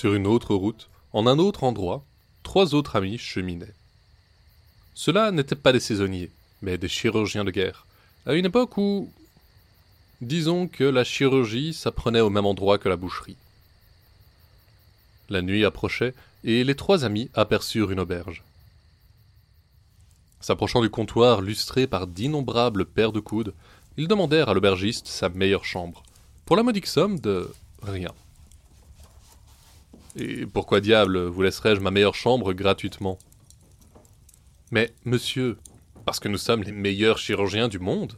Sur 0.00 0.14
une 0.14 0.26
autre 0.26 0.54
route, 0.54 0.88
en 1.12 1.26
un 1.26 1.38
autre 1.38 1.62
endroit, 1.62 2.02
trois 2.42 2.74
autres 2.74 2.96
amis 2.96 3.18
cheminaient. 3.18 3.74
Ceux-là 4.94 5.30
n'étaient 5.30 5.54
pas 5.54 5.74
des 5.74 5.78
saisonniers, 5.78 6.30
mais 6.62 6.78
des 6.78 6.88
chirurgiens 6.88 7.44
de 7.44 7.50
guerre, 7.50 7.84
à 8.24 8.32
une 8.32 8.46
époque 8.46 8.78
où... 8.78 9.12
Disons 10.22 10.68
que 10.68 10.84
la 10.84 11.04
chirurgie 11.04 11.74
s'apprenait 11.74 12.22
au 12.22 12.30
même 12.30 12.46
endroit 12.46 12.78
que 12.78 12.88
la 12.88 12.96
boucherie. 12.96 13.36
La 15.28 15.42
nuit 15.42 15.66
approchait, 15.66 16.14
et 16.44 16.64
les 16.64 16.76
trois 16.76 17.04
amis 17.04 17.28
aperçurent 17.34 17.90
une 17.90 18.00
auberge. 18.00 18.42
S'approchant 20.40 20.80
du 20.80 20.88
comptoir 20.88 21.42
lustré 21.42 21.86
par 21.86 22.06
d'innombrables 22.06 22.86
paires 22.86 23.12
de 23.12 23.20
coudes, 23.20 23.52
ils 23.98 24.08
demandèrent 24.08 24.48
à 24.48 24.54
l'aubergiste 24.54 25.08
sa 25.08 25.28
meilleure 25.28 25.66
chambre, 25.66 26.02
pour 26.46 26.56
la 26.56 26.62
modique 26.62 26.86
somme 26.86 27.20
de 27.20 27.52
rien. 27.82 28.14
Et 30.16 30.46
pourquoi 30.46 30.80
diable 30.80 31.26
vous 31.26 31.42
laisserais-je 31.42 31.80
ma 31.80 31.90
meilleure 31.90 32.14
chambre 32.14 32.52
gratuitement? 32.52 33.18
Mais, 34.70 34.92
monsieur, 35.04 35.58
parce 36.04 36.20
que 36.20 36.28
nous 36.28 36.38
sommes 36.38 36.62
les 36.62 36.72
meilleurs 36.72 37.18
chirurgiens 37.18 37.68
du 37.68 37.78
monde 37.78 38.16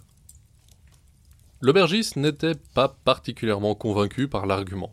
L'aubergiste 1.65 2.17
n'était 2.17 2.57
pas 2.75 2.89
particulièrement 2.89 3.77
convaincu 3.77 4.27
par 4.27 4.47
l'argument. 4.47 4.93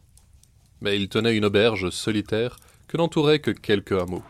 Mais 0.81 0.97
il 0.97 1.09
tenait 1.09 1.35
une 1.35 1.45
auberge 1.45 1.89
solitaire 1.89 2.57
que 2.87 2.95
n'entouraient 2.95 3.39
que 3.39 3.49
quelques 3.49 3.93
hameaux. 3.93 4.23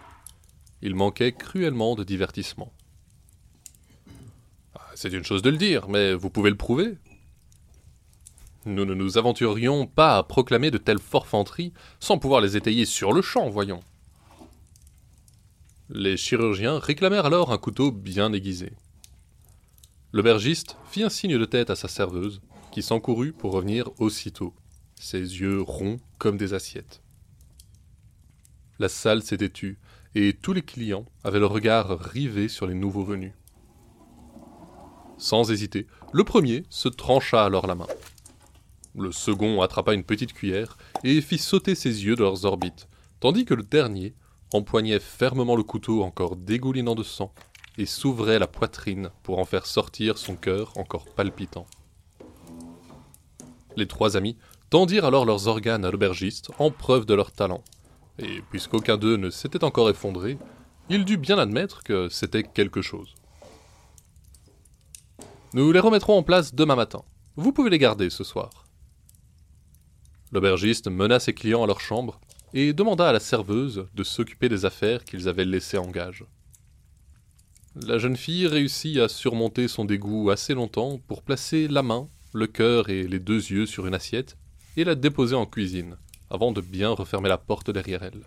Il 0.81 0.95
manquait 0.95 1.33
cruellement 1.33 1.95
de 1.95 2.05
divertissement. 2.05 2.71
Ah, 4.73 4.87
c'est 4.95 5.11
une 5.11 5.25
chose 5.25 5.41
de 5.41 5.49
le 5.49 5.57
dire, 5.57 5.89
mais 5.89 6.13
vous 6.13 6.29
pouvez 6.29 6.49
le 6.49 6.55
prouver. 6.55 6.95
Nous 8.65 8.85
ne 8.85 8.93
nous 8.93 9.17
aventurions 9.17 9.87
pas 9.87 10.17
à 10.17 10.23
proclamer 10.23 10.69
de 10.69 10.77
telles 10.77 10.99
forfanteries 10.99 11.73
sans 11.99 12.17
pouvoir 12.17 12.41
les 12.41 12.57
étayer 12.57 12.85
sur 12.85 13.13
le 13.13 13.21
champ, 13.21 13.49
voyons. 13.49 13.79
Les 15.89 16.17
chirurgiens 16.17 16.77
réclamèrent 16.77 17.25
alors 17.25 17.51
un 17.51 17.57
couteau 17.57 17.91
bien 17.91 18.33
aiguisé. 18.33 18.73
L'aubergiste 20.11 20.77
fit 20.89 21.03
un 21.03 21.09
signe 21.09 21.37
de 21.37 21.45
tête 21.45 21.69
à 21.69 21.75
sa 21.75 21.87
serveuse, 21.87 22.41
qui 22.71 22.81
s'encourut 22.81 23.31
pour 23.31 23.53
revenir 23.53 23.89
aussitôt, 23.99 24.53
ses 24.95 25.19
yeux 25.19 25.61
ronds 25.61 25.99
comme 26.17 26.37
des 26.37 26.53
assiettes. 26.53 27.01
La 28.77 28.89
salle 28.89 29.23
s'était 29.23 29.49
tue, 29.49 29.79
et 30.15 30.33
tous 30.33 30.53
les 30.53 30.61
clients 30.61 31.05
avaient 31.23 31.39
le 31.39 31.45
regard 31.45 31.99
rivé 31.99 32.47
sur 32.47 32.67
les 32.67 32.73
nouveaux 32.73 33.03
venus. 33.03 33.33
Sans 35.17 35.51
hésiter, 35.51 35.87
le 36.13 36.23
premier 36.23 36.63
se 36.69 36.87
trancha 36.87 37.43
alors 37.43 37.67
la 37.67 37.75
main. 37.75 37.87
Le 38.95 39.11
second 39.11 39.61
attrapa 39.61 39.93
une 39.93 40.03
petite 40.03 40.33
cuillère 40.33 40.77
et 41.03 41.21
fit 41.21 41.37
sauter 41.37 41.75
ses 41.75 42.05
yeux 42.05 42.15
de 42.15 42.23
leurs 42.23 42.45
orbites, 42.45 42.87
tandis 43.19 43.45
que 43.45 43.53
le 43.53 43.63
dernier 43.63 44.15
empoignait 44.53 44.99
fermement 44.99 45.55
le 45.55 45.63
couteau 45.63 46.03
encore 46.03 46.35
dégoulinant 46.35 46.95
de 46.95 47.03
sang 47.03 47.33
et 47.77 47.85
s'ouvrait 47.85 48.39
la 48.39 48.47
poitrine 48.47 49.11
pour 49.23 49.39
en 49.39 49.45
faire 49.45 49.65
sortir 49.65 50.17
son 50.17 50.35
cœur 50.35 50.73
encore 50.77 51.05
palpitant. 51.05 51.67
Les 53.77 53.87
trois 53.87 54.17
amis 54.17 54.37
tendirent 54.69 55.05
alors 55.05 55.25
leurs 55.25 55.47
organes 55.47 55.85
à 55.85 55.91
l'aubergiste 55.91 56.51
en 56.59 56.71
preuve 56.71 57.05
de 57.05 57.13
leur 57.13 57.31
talent, 57.31 57.63
et 58.17 58.41
puisqu'aucun 58.49 58.97
d'eux 58.97 59.15
ne 59.15 59.29
s'était 59.29 59.63
encore 59.63 59.89
effondré, 59.89 60.37
il 60.89 61.05
dut 61.05 61.17
bien 61.17 61.37
admettre 61.37 61.83
que 61.83 62.09
c'était 62.09 62.43
quelque 62.43 62.81
chose. 62.81 63.15
Nous 65.53 65.71
les 65.71 65.79
remettrons 65.79 66.17
en 66.17 66.23
place 66.23 66.53
demain 66.53 66.75
matin. 66.75 67.03
Vous 67.35 67.53
pouvez 67.53 67.69
les 67.69 67.77
garder 67.77 68.09
ce 68.09 68.23
soir. 68.23 68.65
L'aubergiste 70.31 70.87
mena 70.87 71.19
ses 71.19 71.33
clients 71.33 71.63
à 71.63 71.67
leur 71.67 71.81
chambre 71.81 72.19
et 72.53 72.73
demanda 72.73 73.09
à 73.09 73.13
la 73.13 73.19
serveuse 73.19 73.87
de 73.93 74.03
s'occuper 74.03 74.49
des 74.49 74.65
affaires 74.65 75.03
qu'ils 75.03 75.27
avaient 75.27 75.45
laissées 75.45 75.77
en 75.77 75.89
gage. 75.89 76.25
La 77.75 77.97
jeune 77.97 78.17
fille 78.17 78.47
réussit 78.47 78.97
à 78.97 79.07
surmonter 79.07 79.67
son 79.67 79.85
dégoût 79.85 80.29
assez 80.29 80.53
longtemps 80.53 80.99
pour 81.07 81.23
placer 81.23 81.67
la 81.67 81.83
main, 81.83 82.07
le 82.33 82.47
cœur 82.47 82.89
et 82.89 83.07
les 83.07 83.19
deux 83.19 83.51
yeux 83.51 83.65
sur 83.65 83.87
une 83.87 83.93
assiette 83.93 84.37
et 84.77 84.83
la 84.83 84.95
déposer 84.95 85.35
en 85.35 85.45
cuisine, 85.45 85.97
avant 86.29 86.51
de 86.51 86.61
bien 86.61 86.89
refermer 86.89 87.29
la 87.29 87.37
porte 87.37 87.71
derrière 87.71 88.03
elle. 88.03 88.23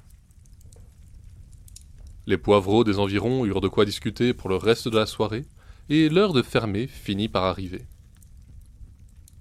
Les 2.27 2.39
poivreaux 2.39 2.85
des 2.85 2.99
environs 2.99 3.45
eurent 3.45 3.61
de 3.61 3.69
quoi 3.69 3.85
discuter 3.85 4.33
pour 4.33 4.49
le 4.49 4.57
reste 4.57 4.89
de 4.89 4.99
la 4.99 5.07
soirée, 5.07 5.45
et 5.89 6.09
l'heure 6.09 6.33
de 6.33 6.43
fermer 6.43 6.87
finit 6.87 7.29
par 7.29 7.45
arriver. 7.45 7.85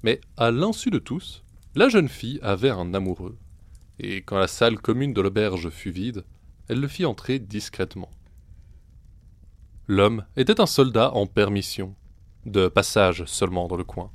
Mais 0.03 0.19
à 0.37 0.49
l'insu 0.49 0.89
de 0.89 0.97
tous, 0.97 1.43
la 1.75 1.87
jeune 1.87 2.09
fille 2.09 2.39
avait 2.41 2.69
un 2.69 2.93
amoureux, 2.93 3.37
et 3.99 4.17
quand 4.17 4.37
la 4.37 4.47
salle 4.47 4.77
commune 4.77 5.13
de 5.13 5.21
l'auberge 5.21 5.69
fut 5.69 5.91
vide, 5.91 6.25
elle 6.67 6.79
le 6.79 6.87
fit 6.87 7.05
entrer 7.05 7.39
discrètement. 7.39 8.11
L'homme 9.87 10.25
était 10.35 10.59
un 10.59 10.65
soldat 10.65 11.13
en 11.13 11.27
permission, 11.27 11.95
de 12.45 12.67
passage 12.67 13.25
seulement 13.25 13.67
dans 13.67 13.77
le 13.77 13.83
coin, 13.83 14.11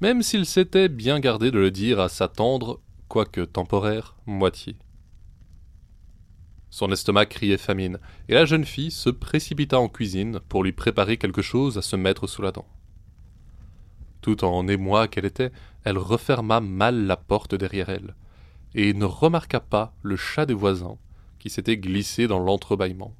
même 0.00 0.22
s'il 0.22 0.46
s'était 0.46 0.88
bien 0.88 1.20
gardé 1.20 1.50
de 1.50 1.58
le 1.58 1.70
dire 1.70 2.00
à 2.00 2.08
sa 2.08 2.28
tendre, 2.28 2.80
quoique 3.08 3.40
temporaire, 3.40 4.16
moitié. 4.26 4.76
Son 6.70 6.92
estomac 6.92 7.26
criait 7.26 7.56
famine, 7.56 7.98
et 8.28 8.34
la 8.34 8.44
jeune 8.44 8.64
fille 8.64 8.90
se 8.90 9.08
précipita 9.08 9.80
en 9.80 9.88
cuisine 9.88 10.40
pour 10.48 10.62
lui 10.62 10.72
préparer 10.72 11.16
quelque 11.16 11.42
chose 11.42 11.78
à 11.78 11.82
se 11.82 11.96
mettre 11.96 12.26
sous 12.26 12.42
la 12.42 12.52
dent. 12.52 12.66
Tout 14.28 14.44
en 14.44 14.68
émoi 14.68 15.08
qu'elle 15.08 15.24
était, 15.24 15.52
elle 15.84 15.96
referma 15.96 16.60
mal 16.60 17.06
la 17.06 17.16
porte 17.16 17.54
derrière 17.54 17.88
elle, 17.88 18.14
et 18.74 18.92
ne 18.92 19.06
remarqua 19.06 19.58
pas 19.58 19.94
le 20.02 20.16
chat 20.16 20.44
des 20.44 20.52
voisins 20.52 20.98
qui 21.38 21.48
s'était 21.48 21.78
glissé 21.78 22.26
dans 22.26 22.38
l'entrebâillement. 22.38 23.16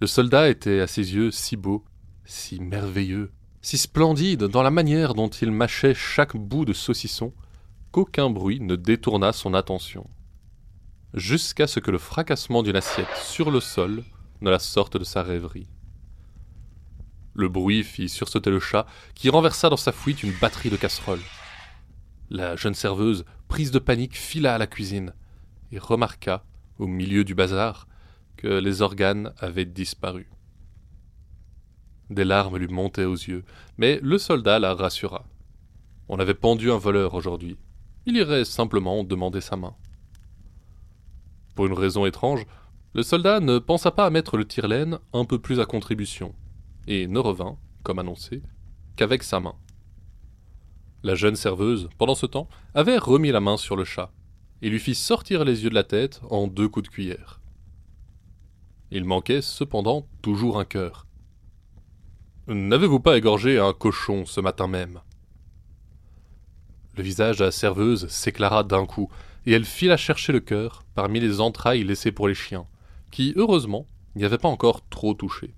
Le 0.00 0.08
soldat 0.08 0.48
était 0.48 0.80
à 0.80 0.88
ses 0.88 1.14
yeux 1.14 1.30
si 1.30 1.56
beau, 1.56 1.84
si 2.24 2.58
merveilleux, 2.58 3.30
si 3.62 3.78
splendide 3.78 4.42
dans 4.42 4.64
la 4.64 4.72
manière 4.72 5.14
dont 5.14 5.28
il 5.28 5.52
mâchait 5.52 5.94
chaque 5.94 6.36
bout 6.36 6.64
de 6.64 6.72
saucisson, 6.72 7.32
qu'aucun 7.92 8.30
bruit 8.30 8.58
ne 8.58 8.74
détourna 8.74 9.32
son 9.32 9.54
attention, 9.54 10.10
jusqu'à 11.14 11.68
ce 11.68 11.78
que 11.78 11.92
le 11.92 11.98
fracassement 11.98 12.64
d'une 12.64 12.74
assiette 12.74 13.14
sur 13.22 13.52
le 13.52 13.60
sol 13.60 14.02
ne 14.40 14.50
la 14.50 14.58
sorte 14.58 14.96
de 14.96 15.04
sa 15.04 15.22
rêverie. 15.22 15.68
Le 17.38 17.50
bruit 17.50 17.84
fit 17.84 18.08
sursauter 18.08 18.48
le 18.48 18.60
chat, 18.60 18.86
qui 19.14 19.28
renversa 19.28 19.68
dans 19.68 19.76
sa 19.76 19.92
fuite 19.92 20.22
une 20.22 20.32
batterie 20.40 20.70
de 20.70 20.76
casseroles. 20.76 21.20
La 22.30 22.56
jeune 22.56 22.72
serveuse, 22.72 23.26
prise 23.46 23.70
de 23.70 23.78
panique, 23.78 24.16
fila 24.16 24.54
à 24.54 24.58
la 24.58 24.66
cuisine 24.66 25.12
et 25.70 25.78
remarqua, 25.78 26.46
au 26.78 26.86
milieu 26.86 27.24
du 27.24 27.34
bazar, 27.34 27.88
que 28.38 28.46
les 28.46 28.80
organes 28.80 29.34
avaient 29.38 29.66
disparu. 29.66 30.30
Des 32.08 32.24
larmes 32.24 32.56
lui 32.56 32.68
montaient 32.68 33.04
aux 33.04 33.12
yeux, 33.12 33.44
mais 33.76 34.00
le 34.02 34.16
soldat 34.16 34.58
la 34.58 34.74
rassura. 34.74 35.26
On 36.08 36.18
avait 36.18 36.32
pendu 36.32 36.70
un 36.70 36.78
voleur 36.78 37.12
aujourd'hui. 37.12 37.58
Il 38.06 38.16
irait 38.16 38.46
simplement 38.46 39.04
demander 39.04 39.42
sa 39.42 39.56
main. 39.56 39.74
Pour 41.54 41.66
une 41.66 41.74
raison 41.74 42.06
étrange, 42.06 42.46
le 42.94 43.02
soldat 43.02 43.40
ne 43.40 43.58
pensa 43.58 43.90
pas 43.90 44.06
à 44.06 44.10
mettre 44.10 44.38
le 44.38 44.46
tire-laine 44.46 45.00
un 45.12 45.26
peu 45.26 45.38
plus 45.38 45.60
à 45.60 45.66
contribution 45.66 46.34
et 46.86 47.06
ne 47.06 47.18
revint, 47.18 47.58
comme 47.82 47.98
annoncé, 47.98 48.42
qu'avec 48.96 49.22
sa 49.22 49.40
main. 49.40 49.54
La 51.02 51.14
jeune 51.14 51.36
serveuse, 51.36 51.88
pendant 51.98 52.14
ce 52.14 52.26
temps, 52.26 52.48
avait 52.74 52.98
remis 52.98 53.30
la 53.30 53.40
main 53.40 53.56
sur 53.56 53.76
le 53.76 53.84
chat, 53.84 54.12
et 54.62 54.70
lui 54.70 54.80
fit 54.80 54.94
sortir 54.94 55.44
les 55.44 55.64
yeux 55.64 55.70
de 55.70 55.74
la 55.74 55.84
tête 55.84 56.20
en 56.30 56.46
deux 56.46 56.68
coups 56.68 56.88
de 56.88 56.92
cuillère. 56.92 57.40
Il 58.90 59.04
manquait 59.04 59.42
cependant 59.42 60.06
toujours 60.22 60.58
un 60.58 60.64
cœur. 60.64 61.06
N'avez-vous 62.48 63.00
pas 63.00 63.18
égorgé 63.18 63.58
un 63.58 63.72
cochon 63.72 64.24
ce 64.24 64.40
matin 64.40 64.68
même? 64.68 65.00
Le 66.96 67.02
visage 67.02 67.38
de 67.38 67.44
la 67.44 67.50
serveuse 67.50 68.08
s'éclaira 68.08 68.64
d'un 68.64 68.86
coup, 68.86 69.10
et 69.44 69.52
elle 69.52 69.64
fila 69.64 69.96
chercher 69.96 70.32
le 70.32 70.40
cœur 70.40 70.84
parmi 70.94 71.20
les 71.20 71.40
entrailles 71.40 71.84
laissées 71.84 72.12
pour 72.12 72.26
les 72.26 72.34
chiens, 72.34 72.66
qui, 73.10 73.32
heureusement, 73.36 73.86
n'y 74.14 74.24
avaient 74.24 74.38
pas 74.38 74.48
encore 74.48 74.88
trop 74.88 75.14
touché. 75.14 75.54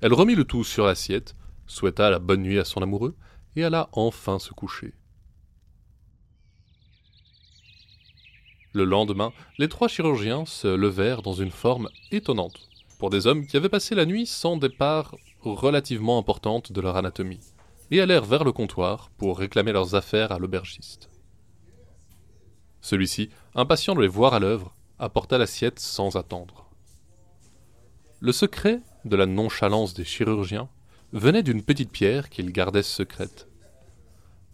Elle 0.00 0.12
remit 0.12 0.34
le 0.34 0.44
tout 0.44 0.64
sur 0.64 0.86
l'assiette, 0.86 1.34
souhaita 1.66 2.10
la 2.10 2.18
bonne 2.18 2.42
nuit 2.42 2.58
à 2.58 2.64
son 2.64 2.82
amoureux, 2.82 3.16
et 3.56 3.64
alla 3.64 3.88
enfin 3.92 4.38
se 4.38 4.52
coucher. 4.52 4.94
Le 8.72 8.84
lendemain, 8.84 9.32
les 9.56 9.68
trois 9.68 9.88
chirurgiens 9.88 10.44
se 10.44 10.68
levèrent 10.68 11.22
dans 11.22 11.32
une 11.32 11.50
forme 11.50 11.88
étonnante, 12.10 12.68
pour 12.98 13.08
des 13.08 13.26
hommes 13.26 13.46
qui 13.46 13.56
avaient 13.56 13.70
passé 13.70 13.94
la 13.94 14.04
nuit 14.04 14.26
sans 14.26 14.58
départ 14.58 15.16
relativement 15.40 16.18
importante 16.18 16.72
de 16.72 16.80
leur 16.82 16.96
anatomie, 16.96 17.40
et 17.90 18.00
allèrent 18.02 18.24
vers 18.24 18.44
le 18.44 18.52
comptoir 18.52 19.10
pour 19.16 19.38
réclamer 19.38 19.72
leurs 19.72 19.94
affaires 19.94 20.32
à 20.32 20.38
l'aubergiste. 20.38 21.08
Celui-ci, 22.82 23.30
impatient 23.54 23.94
de 23.94 24.02
les 24.02 24.08
voir 24.08 24.34
à 24.34 24.40
l'œuvre, 24.40 24.74
apporta 24.98 25.38
l'assiette 25.38 25.80
sans 25.80 26.16
attendre. 26.16 26.70
Le 28.20 28.32
secret 28.32 28.80
de 29.06 29.16
la 29.16 29.26
nonchalance 29.26 29.94
des 29.94 30.04
chirurgiens 30.04 30.68
venait 31.12 31.42
d'une 31.42 31.62
petite 31.62 31.90
pierre 31.90 32.28
qu'ils 32.28 32.52
gardaient 32.52 32.82
secrète. 32.82 33.46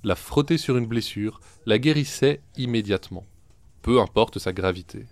La 0.05 0.15
frotter 0.15 0.59
sur 0.59 0.77
une 0.77 0.87
blessure 0.87 1.41
la 1.65 1.79
guérissait 1.79 2.41
immédiatement, 2.57 3.25
peu 3.81 4.01
importe 4.01 4.39
sa 4.39 4.53
gravité. 4.53 5.07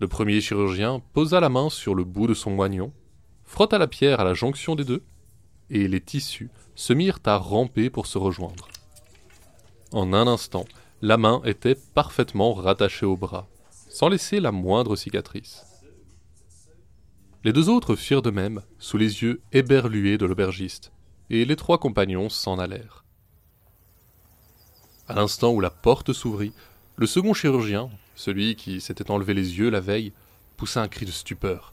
Le 0.00 0.08
premier 0.08 0.40
chirurgien 0.40 1.00
posa 1.12 1.38
la 1.40 1.48
main 1.48 1.68
sur 1.68 1.94
le 1.94 2.04
bout 2.04 2.26
de 2.26 2.34
son 2.34 2.50
moignon, 2.50 2.92
frotta 3.44 3.78
la 3.78 3.86
pierre 3.86 4.20
à 4.20 4.24
la 4.24 4.34
jonction 4.34 4.74
des 4.74 4.84
deux, 4.84 5.02
et 5.70 5.86
les 5.86 6.00
tissus 6.00 6.50
se 6.74 6.92
mirent 6.92 7.20
à 7.24 7.36
ramper 7.36 7.90
pour 7.90 8.06
se 8.06 8.18
rejoindre. 8.18 8.68
En 9.92 10.12
un 10.12 10.26
instant, 10.26 10.64
la 11.02 11.18
main 11.18 11.42
était 11.44 11.76
parfaitement 11.94 12.54
rattachée 12.54 13.06
au 13.06 13.16
bras, 13.16 13.48
sans 13.88 14.08
laisser 14.08 14.40
la 14.40 14.52
moindre 14.52 14.96
cicatrice. 14.96 15.71
Les 17.44 17.52
deux 17.52 17.68
autres 17.68 17.96
firent 17.96 18.22
de 18.22 18.30
même, 18.30 18.62
sous 18.78 18.96
les 18.96 19.22
yeux 19.22 19.40
éberlués 19.52 20.16
de 20.16 20.26
l'aubergiste, 20.26 20.92
et 21.28 21.44
les 21.44 21.56
trois 21.56 21.78
compagnons 21.78 22.28
s'en 22.28 22.58
allèrent. 22.58 23.04
À 25.08 25.14
l'instant 25.14 25.50
où 25.50 25.60
la 25.60 25.70
porte 25.70 26.12
s'ouvrit, 26.12 26.52
le 26.96 27.06
second 27.06 27.34
chirurgien, 27.34 27.90
celui 28.14 28.54
qui 28.54 28.80
s'était 28.80 29.10
enlevé 29.10 29.34
les 29.34 29.58
yeux 29.58 29.70
la 29.70 29.80
veille, 29.80 30.12
poussa 30.56 30.82
un 30.82 30.88
cri 30.88 31.04
de 31.04 31.10
stupeur. 31.10 31.72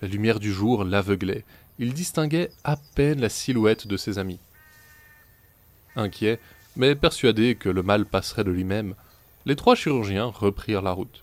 La 0.00 0.08
lumière 0.08 0.40
du 0.40 0.52
jour 0.52 0.82
l'aveuglait. 0.82 1.44
Il 1.78 1.94
distinguait 1.94 2.50
à 2.64 2.76
peine 2.76 3.20
la 3.20 3.28
silhouette 3.28 3.86
de 3.86 3.96
ses 3.96 4.18
amis. 4.18 4.40
Inquiets, 5.94 6.40
mais 6.76 6.96
persuadés 6.96 7.54
que 7.54 7.68
le 7.68 7.82
mal 7.82 8.04
passerait 8.04 8.44
de 8.44 8.50
lui-même, 8.50 8.96
les 9.46 9.54
trois 9.54 9.76
chirurgiens 9.76 10.26
reprirent 10.26 10.82
la 10.82 10.92
route. 10.92 11.22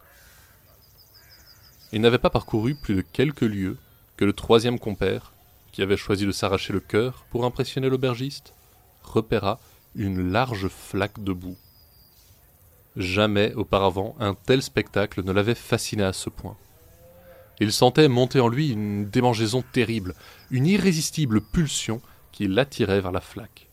Ils 1.92 2.02
n'avaient 2.02 2.18
pas 2.18 2.30
parcouru 2.30 2.76
plus 2.76 2.96
de 2.96 3.02
quelques 3.02 3.42
lieues 3.42 3.78
que 4.18 4.26
le 4.26 4.34
troisième 4.34 4.80
compère, 4.80 5.34
qui 5.72 5.82
avait 5.82 5.98
choisi 5.98 6.26
de 6.26 6.32
s'arracher 6.32 6.74
le 6.74 6.80
cœur 6.80 7.26
pour 7.32 7.46
impressionner 7.46 7.90
l'aubergiste, 7.90 8.54
repéra 9.04 9.60
une 9.96 10.32
large 10.32 10.68
flaque 10.68 11.24
de 11.24 11.34
boue. 11.34 11.58
Jamais 12.96 13.54
auparavant 13.54 14.16
un 14.20 14.34
tel 14.34 14.62
spectacle 14.62 15.24
ne 15.24 15.32
l'avait 15.32 15.56
fasciné 15.56 16.04
à 16.04 16.14
ce 16.14 16.30
point. 16.30 16.58
Il 17.60 17.72
sentait 17.72 18.08
monter 18.08 18.40
en 18.40 18.48
lui 18.48 18.70
une 18.70 19.10
démangeaison 19.10 19.64
terrible, 19.74 20.16
une 20.52 20.66
irrésistible 20.66 21.42
pulsion 21.42 22.02
qui 22.32 22.48
l'attirait 22.48 23.02
vers 23.02 23.12
la 23.12 23.22
flaque. 23.22 23.68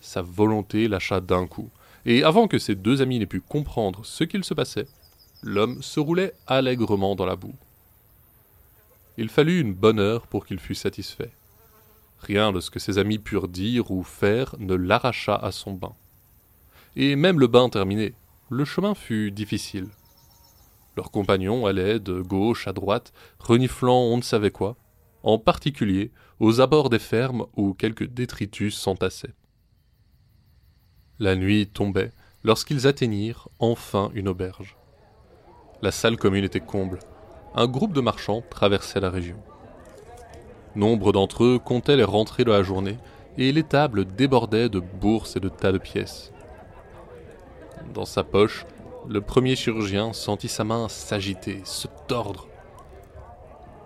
Sa 0.00 0.22
volonté 0.22 0.88
lâcha 0.88 1.20
d'un 1.20 1.46
coup, 1.46 1.70
et 2.04 2.22
avant 2.22 2.46
que 2.46 2.58
ses 2.58 2.76
deux 2.76 3.02
amis 3.02 3.18
n'aient 3.18 3.26
pu 3.26 3.40
comprendre 3.40 4.04
ce 4.04 4.24
qu'il 4.24 4.44
se 4.44 4.54
passait, 4.54 4.86
l'homme 5.46 5.82
se 5.82 6.00
roulait 6.00 6.34
allègrement 6.46 7.16
dans 7.16 7.26
la 7.26 7.36
boue. 7.36 7.56
Il 9.16 9.30
fallut 9.30 9.60
une 9.60 9.72
bonne 9.72 9.98
heure 9.98 10.26
pour 10.26 10.44
qu'il 10.44 10.60
fût 10.60 10.74
satisfait. 10.74 11.30
Rien 12.18 12.52
de 12.52 12.60
ce 12.60 12.70
que 12.70 12.78
ses 12.78 12.98
amis 12.98 13.18
purent 13.18 13.48
dire 13.48 13.90
ou 13.90 14.02
faire 14.02 14.54
ne 14.58 14.74
l'arracha 14.74 15.34
à 15.34 15.52
son 15.52 15.72
bain 15.72 15.94
et 16.96 17.14
même 17.14 17.38
le 17.38 17.46
bain 17.46 17.68
terminé, 17.68 18.14
le 18.50 18.64
chemin 18.64 18.94
fut 18.94 19.30
difficile. 19.30 19.88
Leurs 20.96 21.10
compagnons 21.10 21.66
allaient 21.66 22.00
de 22.00 22.22
gauche 22.22 22.66
à 22.66 22.72
droite, 22.72 23.12
reniflant 23.38 24.00
on 24.00 24.16
ne 24.16 24.22
savait 24.22 24.50
quoi, 24.50 24.76
en 25.22 25.38
particulier 25.38 26.10
aux 26.40 26.60
abords 26.60 26.88
des 26.88 26.98
fermes 26.98 27.46
où 27.54 27.74
quelques 27.74 28.08
détritus 28.08 28.76
s'entassaient. 28.76 29.34
La 31.18 31.36
nuit 31.36 31.66
tombait 31.66 32.12
lorsqu'ils 32.44 32.86
atteignirent 32.86 33.48
enfin 33.58 34.10
une 34.14 34.28
auberge. 34.28 34.76
La 35.82 35.90
salle 35.90 36.16
commune 36.16 36.44
était 36.44 36.60
comble. 36.60 36.98
Un 37.54 37.66
groupe 37.66 37.92
de 37.92 38.00
marchands 38.00 38.42
traversait 38.48 39.00
la 39.00 39.10
région. 39.10 39.36
Nombre 40.74 41.12
d'entre 41.12 41.44
eux 41.44 41.58
comptaient 41.58 41.96
les 41.96 42.04
rentrées 42.04 42.44
de 42.44 42.50
la 42.50 42.62
journée, 42.62 42.96
et 43.38 43.52
les 43.52 43.62
tables 43.62 44.06
débordaient 44.06 44.70
de 44.70 44.80
bourses 44.80 45.36
et 45.36 45.40
de 45.40 45.50
tas 45.50 45.72
de 45.72 45.78
pièces. 45.78 46.32
Dans 47.92 48.06
sa 48.06 48.24
poche, 48.24 48.64
le 49.06 49.20
premier 49.20 49.54
chirurgien 49.54 50.14
sentit 50.14 50.48
sa 50.48 50.64
main 50.64 50.88
s'agiter, 50.88 51.60
se 51.64 51.88
tordre. 52.08 52.48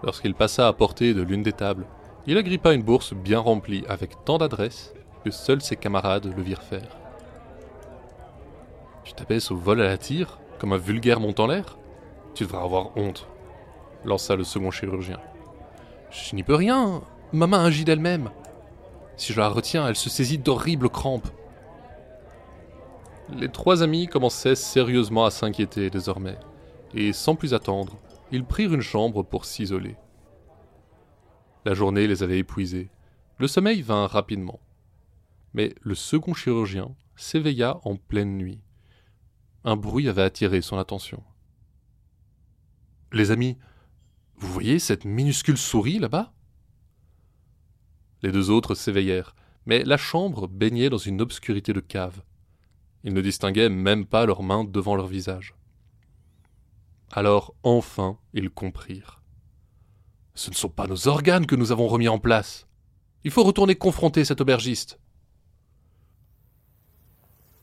Lorsqu'il 0.05 0.35
passa 0.35 0.68
à 0.68 0.72
portée 0.72 1.12
de 1.12 1.22
l'une 1.22 1.42
des 1.42 1.53
tables, 1.53 1.87
il 2.26 2.38
agrippa 2.38 2.72
une 2.72 2.83
bourse 2.83 3.14
bien 3.14 3.40
remplie 3.40 3.85
avec 3.88 4.24
tant 4.24 4.38
d'adresse 4.38 4.94
que 5.24 5.31
seuls 5.31 5.61
ses 5.61 5.76
camarades 5.76 6.33
le 6.37 6.42
virent 6.42 6.62
faire. 6.62 6.96
Tu 9.05 9.12
t'abaisses 9.12 9.50
au 9.50 9.57
vol 9.57 9.81
à 9.81 9.88
la 9.88 9.98
tire, 9.98 10.38
comme 10.59 10.72
un 10.72 10.79
vulgaire 10.79 11.18
montant 11.20 11.46
l'air? 11.46 11.76
Tu 12.34 12.44
devrais 12.44 12.62
avoir 12.62 12.96
honte, 12.96 13.26
lança 14.04 14.36
le 14.36 14.44
second 14.44 14.70
chirurgien. 14.70 15.20
Je 16.10 16.34
n'y 16.34 16.42
peux 16.42 16.54
rien, 16.54 17.02
ma 17.32 17.46
main 17.46 17.64
agit 17.64 17.84
d'elle-même. 17.84 18.30
Si 19.16 19.32
je 19.32 19.40
la 19.40 19.48
retiens, 19.48 19.86
elle 19.86 19.96
se 19.96 20.10
saisit 20.10 20.38
d'horribles 20.38 20.88
crampes. 20.88 21.28
Les 23.32 23.48
trois 23.48 23.82
amis 23.82 24.06
commençaient 24.06 24.56
sérieusement 24.56 25.24
à 25.24 25.30
s'inquiéter 25.30 25.90
désormais, 25.90 26.38
et 26.94 27.12
sans 27.12 27.36
plus 27.36 27.54
attendre, 27.54 27.96
ils 28.32 28.44
prirent 28.44 28.74
une 28.74 28.80
chambre 28.80 29.22
pour 29.22 29.44
s'isoler. 29.44 29.96
La 31.64 31.74
journée 31.74 32.06
les 32.06 32.22
avait 32.22 32.38
épuisés. 32.38 32.88
Le 33.38 33.46
sommeil 33.46 33.82
vint 33.82 34.06
rapidement. 34.06 34.60
Mais 35.52 35.74
le 35.82 35.94
second 35.94 36.32
chirurgien 36.32 36.94
s'éveilla 37.16 37.78
en 37.84 37.96
pleine 37.96 38.36
nuit. 38.36 38.60
Un 39.64 39.76
bruit 39.76 40.08
avait 40.08 40.22
attiré 40.22 40.62
son 40.62 40.78
attention. 40.78 41.22
Les 43.12 43.32
amis, 43.32 43.58
vous 44.36 44.52
voyez 44.52 44.78
cette 44.78 45.04
minuscule 45.04 45.58
souris 45.58 45.98
là-bas? 45.98 46.32
Les 48.22 48.30
deux 48.30 48.50
autres 48.50 48.74
s'éveillèrent, 48.74 49.34
mais 49.66 49.82
la 49.82 49.96
chambre 49.96 50.46
baignait 50.46 50.90
dans 50.90 50.98
une 50.98 51.20
obscurité 51.20 51.72
de 51.72 51.80
cave. 51.80 52.22
Ils 53.02 53.12
ne 53.12 53.20
distinguaient 53.20 53.68
même 53.68 54.06
pas 54.06 54.26
leurs 54.26 54.42
mains 54.42 54.64
devant 54.64 54.94
leur 54.94 55.08
visage. 55.08 55.54
Alors 57.10 57.54
enfin 57.64 58.18
ils 58.32 58.50
comprirent. 58.50 59.22
Ce 60.34 60.50
ne 60.50 60.54
sont 60.54 60.68
pas 60.68 60.86
nos 60.86 61.08
organes 61.08 61.46
que 61.46 61.56
nous 61.56 61.72
avons 61.72 61.88
remis 61.88 62.08
en 62.08 62.20
place. 62.20 62.68
Il 63.24 63.32
faut 63.32 63.42
retourner 63.42 63.74
confronter 63.74 64.24
cet 64.24 64.40
aubergiste. 64.40 65.00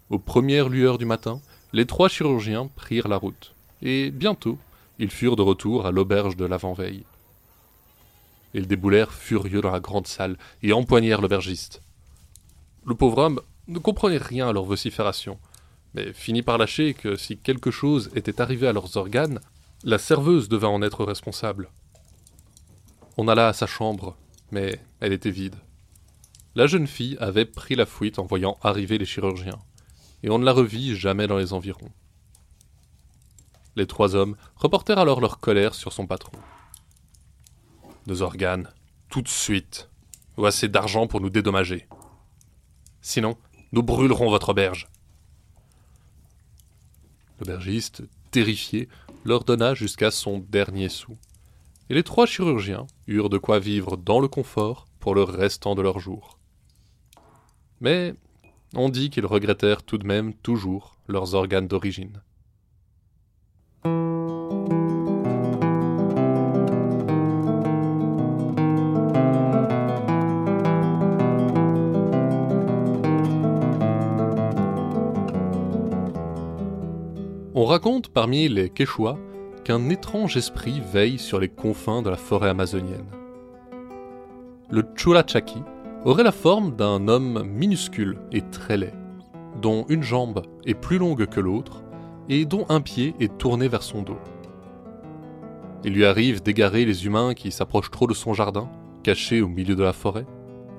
Aux 0.10 0.20
premières 0.20 0.68
lueurs 0.70 0.98
du 0.98 1.06
matin, 1.06 1.42
les 1.72 1.86
trois 1.86 2.10
chirurgiens 2.10 2.68
prirent 2.68 3.08
la 3.08 3.18
route, 3.18 3.56
et 3.82 4.12
bientôt 4.12 4.58
ils 5.00 5.12
furent 5.12 5.36
de 5.36 5.42
retour 5.42 5.86
à 5.86 5.92
l'auberge 5.92 6.36
de 6.36 6.46
l'avant-veille. 6.46 7.06
Ils 8.54 8.68
déboulèrent 8.68 9.14
furieux 9.14 9.62
dans 9.62 9.72
la 9.72 9.80
grande 9.80 10.08
salle 10.08 10.38
et 10.64 10.74
empoignèrent 10.74 11.22
l'aubergiste. 11.22 11.82
Le 12.86 12.96
pauvre 12.96 13.20
homme 13.20 13.42
ne 13.68 13.80
comprenait 13.80 14.18
rien 14.18 14.48
à 14.48 14.54
leur 14.54 14.64
vocifération, 14.64 15.38
mais 15.94 16.14
finit 16.14 16.42
par 16.42 16.58
lâcher 16.58 16.94
que 16.94 17.16
si 17.16 17.38
quelque 17.38 17.72
chose 17.72 18.10
était 18.16 18.42
arrivé 18.42 18.68
à 18.68 18.74
leurs 18.74 18.98
organes, 18.98 19.40
la 19.84 19.98
serveuse 19.98 20.50
devait 20.50 20.68
en 20.68 20.82
être 20.82 21.04
responsable. 21.04 21.70
On 23.18 23.28
alla 23.28 23.50
à 23.50 23.54
sa 23.54 23.68
chambre, 23.68 24.16
mais 24.52 24.80
elle 25.00 25.14
était 25.14 25.32
vide. 25.32 25.56
La 26.56 26.66
jeune 26.66 26.88
fille 26.88 27.18
avait 27.20 27.46
pris 27.46 27.76
la 27.76 27.86
fuite 27.86 28.20
en 28.20 28.26
voyant 28.26 28.58
arriver 28.64 28.98
les 28.98 29.06
chirurgiens, 29.06 29.60
et 30.24 30.30
on 30.30 30.40
ne 30.40 30.46
la 30.46 30.54
revit 30.54 30.96
jamais 30.96 31.28
dans 31.28 31.38
les 31.38 31.54
environs. 31.54 31.92
Les 33.78 33.86
trois 33.86 34.16
hommes 34.16 34.36
reportèrent 34.56 34.98
alors 34.98 35.22
leur 35.22 35.40
colère 35.40 35.76
sur 35.76 35.94
son 35.94 36.08
patron. 36.08 36.32
Nos 38.08 38.24
organes, 38.24 38.74
tout 39.08 39.22
de 39.22 39.28
suite, 39.28 39.92
ou 40.36 40.48
assez 40.48 40.68
d'argent 40.68 41.06
pour 41.06 41.22
nous 41.22 41.30
dédommager. 41.30 41.88
Sinon, 43.02 43.38
nous 43.72 43.84
brûlerons 43.84 44.32
votre 44.32 44.50
auberge. 44.50 44.88
L'aubergiste, 47.40 48.02
terrifié, 48.32 48.90
leur 49.24 49.44
donna 49.44 49.76
jusqu'à 49.76 50.10
son 50.10 50.40
dernier 50.40 50.90
sou. 50.90 51.16
Et 51.92 51.94
les 51.94 52.04
trois 52.04 52.26
chirurgiens 52.26 52.88
eurent 53.06 53.30
de 53.30 53.38
quoi 53.38 53.60
vivre 53.60 53.96
dans 53.96 54.20
le 54.20 54.28
confort 54.28 54.88
pour 55.00 55.14
le 55.14 55.22
restant 55.22 55.76
de 55.76 55.84
leur 55.84 56.00
jour. 56.00 56.40
Mais 57.80 58.16
on 58.74 58.90
dit 58.90 59.12
qu'ils 59.12 59.28
regrettèrent 59.28 59.84
tout 59.84 60.00
de 60.00 60.08
même 60.08 60.34
toujours 60.34 60.98
leurs 61.08 61.36
organes 61.36 61.68
d'origine. 61.68 62.24
On 77.60 77.66
raconte 77.66 78.10
parmi 78.10 78.48
les 78.48 78.70
Quechua 78.70 79.18
qu'un 79.64 79.90
étrange 79.90 80.38
esprit 80.38 80.80
veille 80.94 81.18
sur 81.18 81.40
les 81.40 81.50
confins 81.50 82.02
de 82.02 82.10
la 82.10 82.16
forêt 82.16 82.50
amazonienne. 82.50 83.08
Le 84.70 84.84
Chulachaki 84.96 85.64
aurait 86.06 86.24
la 86.24 86.32
forme 86.32 86.76
d'un 86.76 87.08
homme 87.08 87.44
minuscule 87.44 88.20
et 88.32 88.42
très 88.52 88.78
laid, 88.78 88.94
dont 89.62 89.86
une 89.90 90.04
jambe 90.04 90.44
est 90.66 90.76
plus 90.76 90.98
longue 90.98 91.26
que 91.26 91.40
l'autre 91.40 91.84
et 92.30 92.46
dont 92.46 92.66
un 92.70 92.82
pied 92.82 93.16
est 93.20 93.38
tourné 93.38 93.68
vers 93.68 93.84
son 93.84 94.02
dos. 94.02 94.20
Il 95.84 95.94
lui 95.94 96.06
arrive 96.06 96.42
d'égarer 96.42 96.86
les 96.86 97.06
humains 97.06 97.34
qui 97.34 97.52
s'approchent 97.52 97.92
trop 97.92 98.08
de 98.08 98.14
son 98.14 98.34
jardin, 98.34 98.70
caché 99.04 99.42
au 99.42 99.48
milieu 99.48 99.76
de 99.76 99.84
la 99.84 99.94
forêt, 99.94 100.26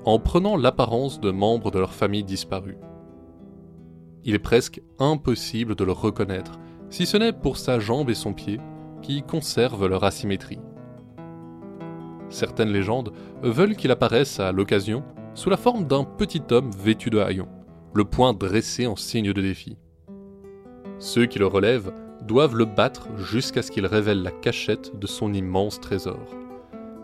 en 0.05 0.19
prenant 0.19 0.57
l'apparence 0.57 1.19
de 1.19 1.31
membres 1.31 1.71
de 1.71 1.79
leur 1.79 1.93
famille 1.93 2.23
disparus. 2.23 2.77
Il 4.23 4.35
est 4.35 4.39
presque 4.39 4.81
impossible 4.99 5.75
de 5.75 5.83
le 5.83 5.91
reconnaître, 5.91 6.59
si 6.89 7.05
ce 7.05 7.17
n'est 7.17 7.33
pour 7.33 7.57
sa 7.57 7.79
jambe 7.79 8.09
et 8.09 8.15
son 8.15 8.33
pied, 8.33 8.59
qui 9.01 9.23
conservent 9.23 9.87
leur 9.87 10.03
asymétrie. 10.03 10.59
Certaines 12.29 12.71
légendes 12.71 13.11
veulent 13.41 13.75
qu'il 13.75 13.91
apparaisse 13.91 14.39
à 14.39 14.51
l'occasion 14.51 15.03
sous 15.33 15.49
la 15.49 15.57
forme 15.57 15.85
d'un 15.85 16.03
petit 16.03 16.41
homme 16.51 16.69
vêtu 16.71 17.09
de 17.09 17.19
haillons, 17.19 17.47
le 17.93 18.03
poing 18.03 18.33
dressé 18.33 18.85
en 18.87 18.95
signe 18.95 19.31
de 19.31 19.41
défi. 19.41 19.77
Ceux 20.99 21.27
qui 21.27 21.39
le 21.39 21.47
relèvent 21.47 21.93
doivent 22.23 22.57
le 22.57 22.65
battre 22.65 23.07
jusqu'à 23.17 23.61
ce 23.61 23.71
qu'il 23.71 23.85
révèle 23.85 24.21
la 24.21 24.31
cachette 24.31 24.99
de 24.99 25.07
son 25.07 25.33
immense 25.33 25.79
trésor. 25.79 26.19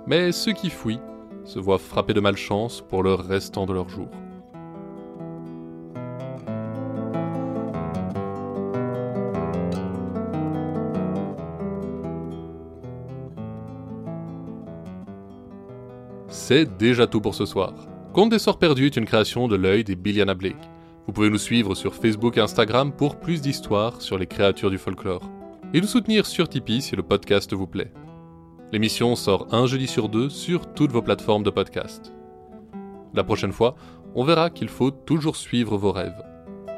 Mais 0.06 0.34
ceux 0.34 0.52
qui 0.52 0.70
fuient 0.70 1.00
se 1.46 1.60
voient 1.60 1.80
frappés 1.80 2.14
de 2.14 2.20
malchance 2.20 2.82
pour 2.82 3.04
le 3.04 3.14
restant 3.14 3.66
de 3.66 3.72
leur 3.72 3.88
jour. 3.88 4.10
C'est 16.28 16.78
déjà 16.78 17.08
tout 17.08 17.22
pour 17.22 17.34
ce 17.34 17.46
soir. 17.46 17.74
Conte 18.14 18.30
des 18.30 18.40
Sorts 18.40 18.60
Perdus 18.60 18.88
est 18.88 18.98
une 18.98 19.06
création 19.06 19.48
de 19.48 19.56
l'œil 19.56 19.86
des 19.86 19.96
Billiana 19.96 20.34
Blake. 20.34 20.70
Vous 21.08 21.14
pouvez 21.14 21.30
nous 21.30 21.38
suivre 21.38 21.76
sur 21.76 21.94
Facebook 21.94 22.38
et 22.38 22.42
Instagram 22.42 22.92
pour 22.92 23.20
plus 23.20 23.40
d'histoires 23.40 24.02
sur 24.02 24.18
les 24.18 24.26
créatures 24.26 24.72
du 24.72 24.80
folklore. 24.80 25.30
Et 25.74 25.80
nous 25.80 25.88
soutenir 25.88 26.26
sur 26.26 26.50
Tipeee 26.50 26.82
si 26.82 26.96
le 26.96 27.04
podcast 27.04 27.54
vous 27.54 27.68
plaît. 27.68 27.92
L'émission 28.72 29.16
sort 29.16 29.48
un 29.52 29.68
jeudi 29.68 29.86
sur 29.86 30.10
deux 30.10 30.30
sur 30.30 30.74
toutes 30.74 30.92
vos 30.92 31.04
plateformes 31.04 31.44
de 31.44 31.52
podcast. 31.52 32.12
La 33.14 33.24
prochaine 33.24 33.52
fois, 33.52 33.76
on 34.16 34.24
verra 34.24 34.50
qu'il 34.50 34.68
faut 34.68 34.90
toujours 34.90 35.36
suivre 35.36 35.78
vos 35.78 35.92
rêves. 35.92 36.24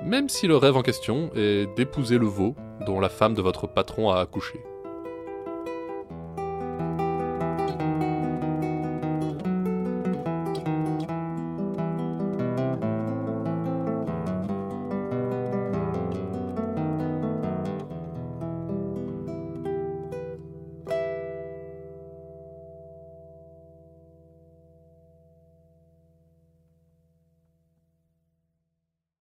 Même 0.04 0.28
si 0.28 0.46
le 0.46 0.58
rêve 0.58 0.76
en 0.76 0.82
question 0.82 1.32
est 1.34 1.74
d'épouser 1.78 2.18
le 2.18 2.28
veau 2.28 2.54
dont 2.86 3.00
la 3.00 3.10
femme 3.10 3.34
de 3.34 3.42
votre 3.42 3.66
patron 3.66 4.10
a 4.10 4.20
accouché. 4.20 4.60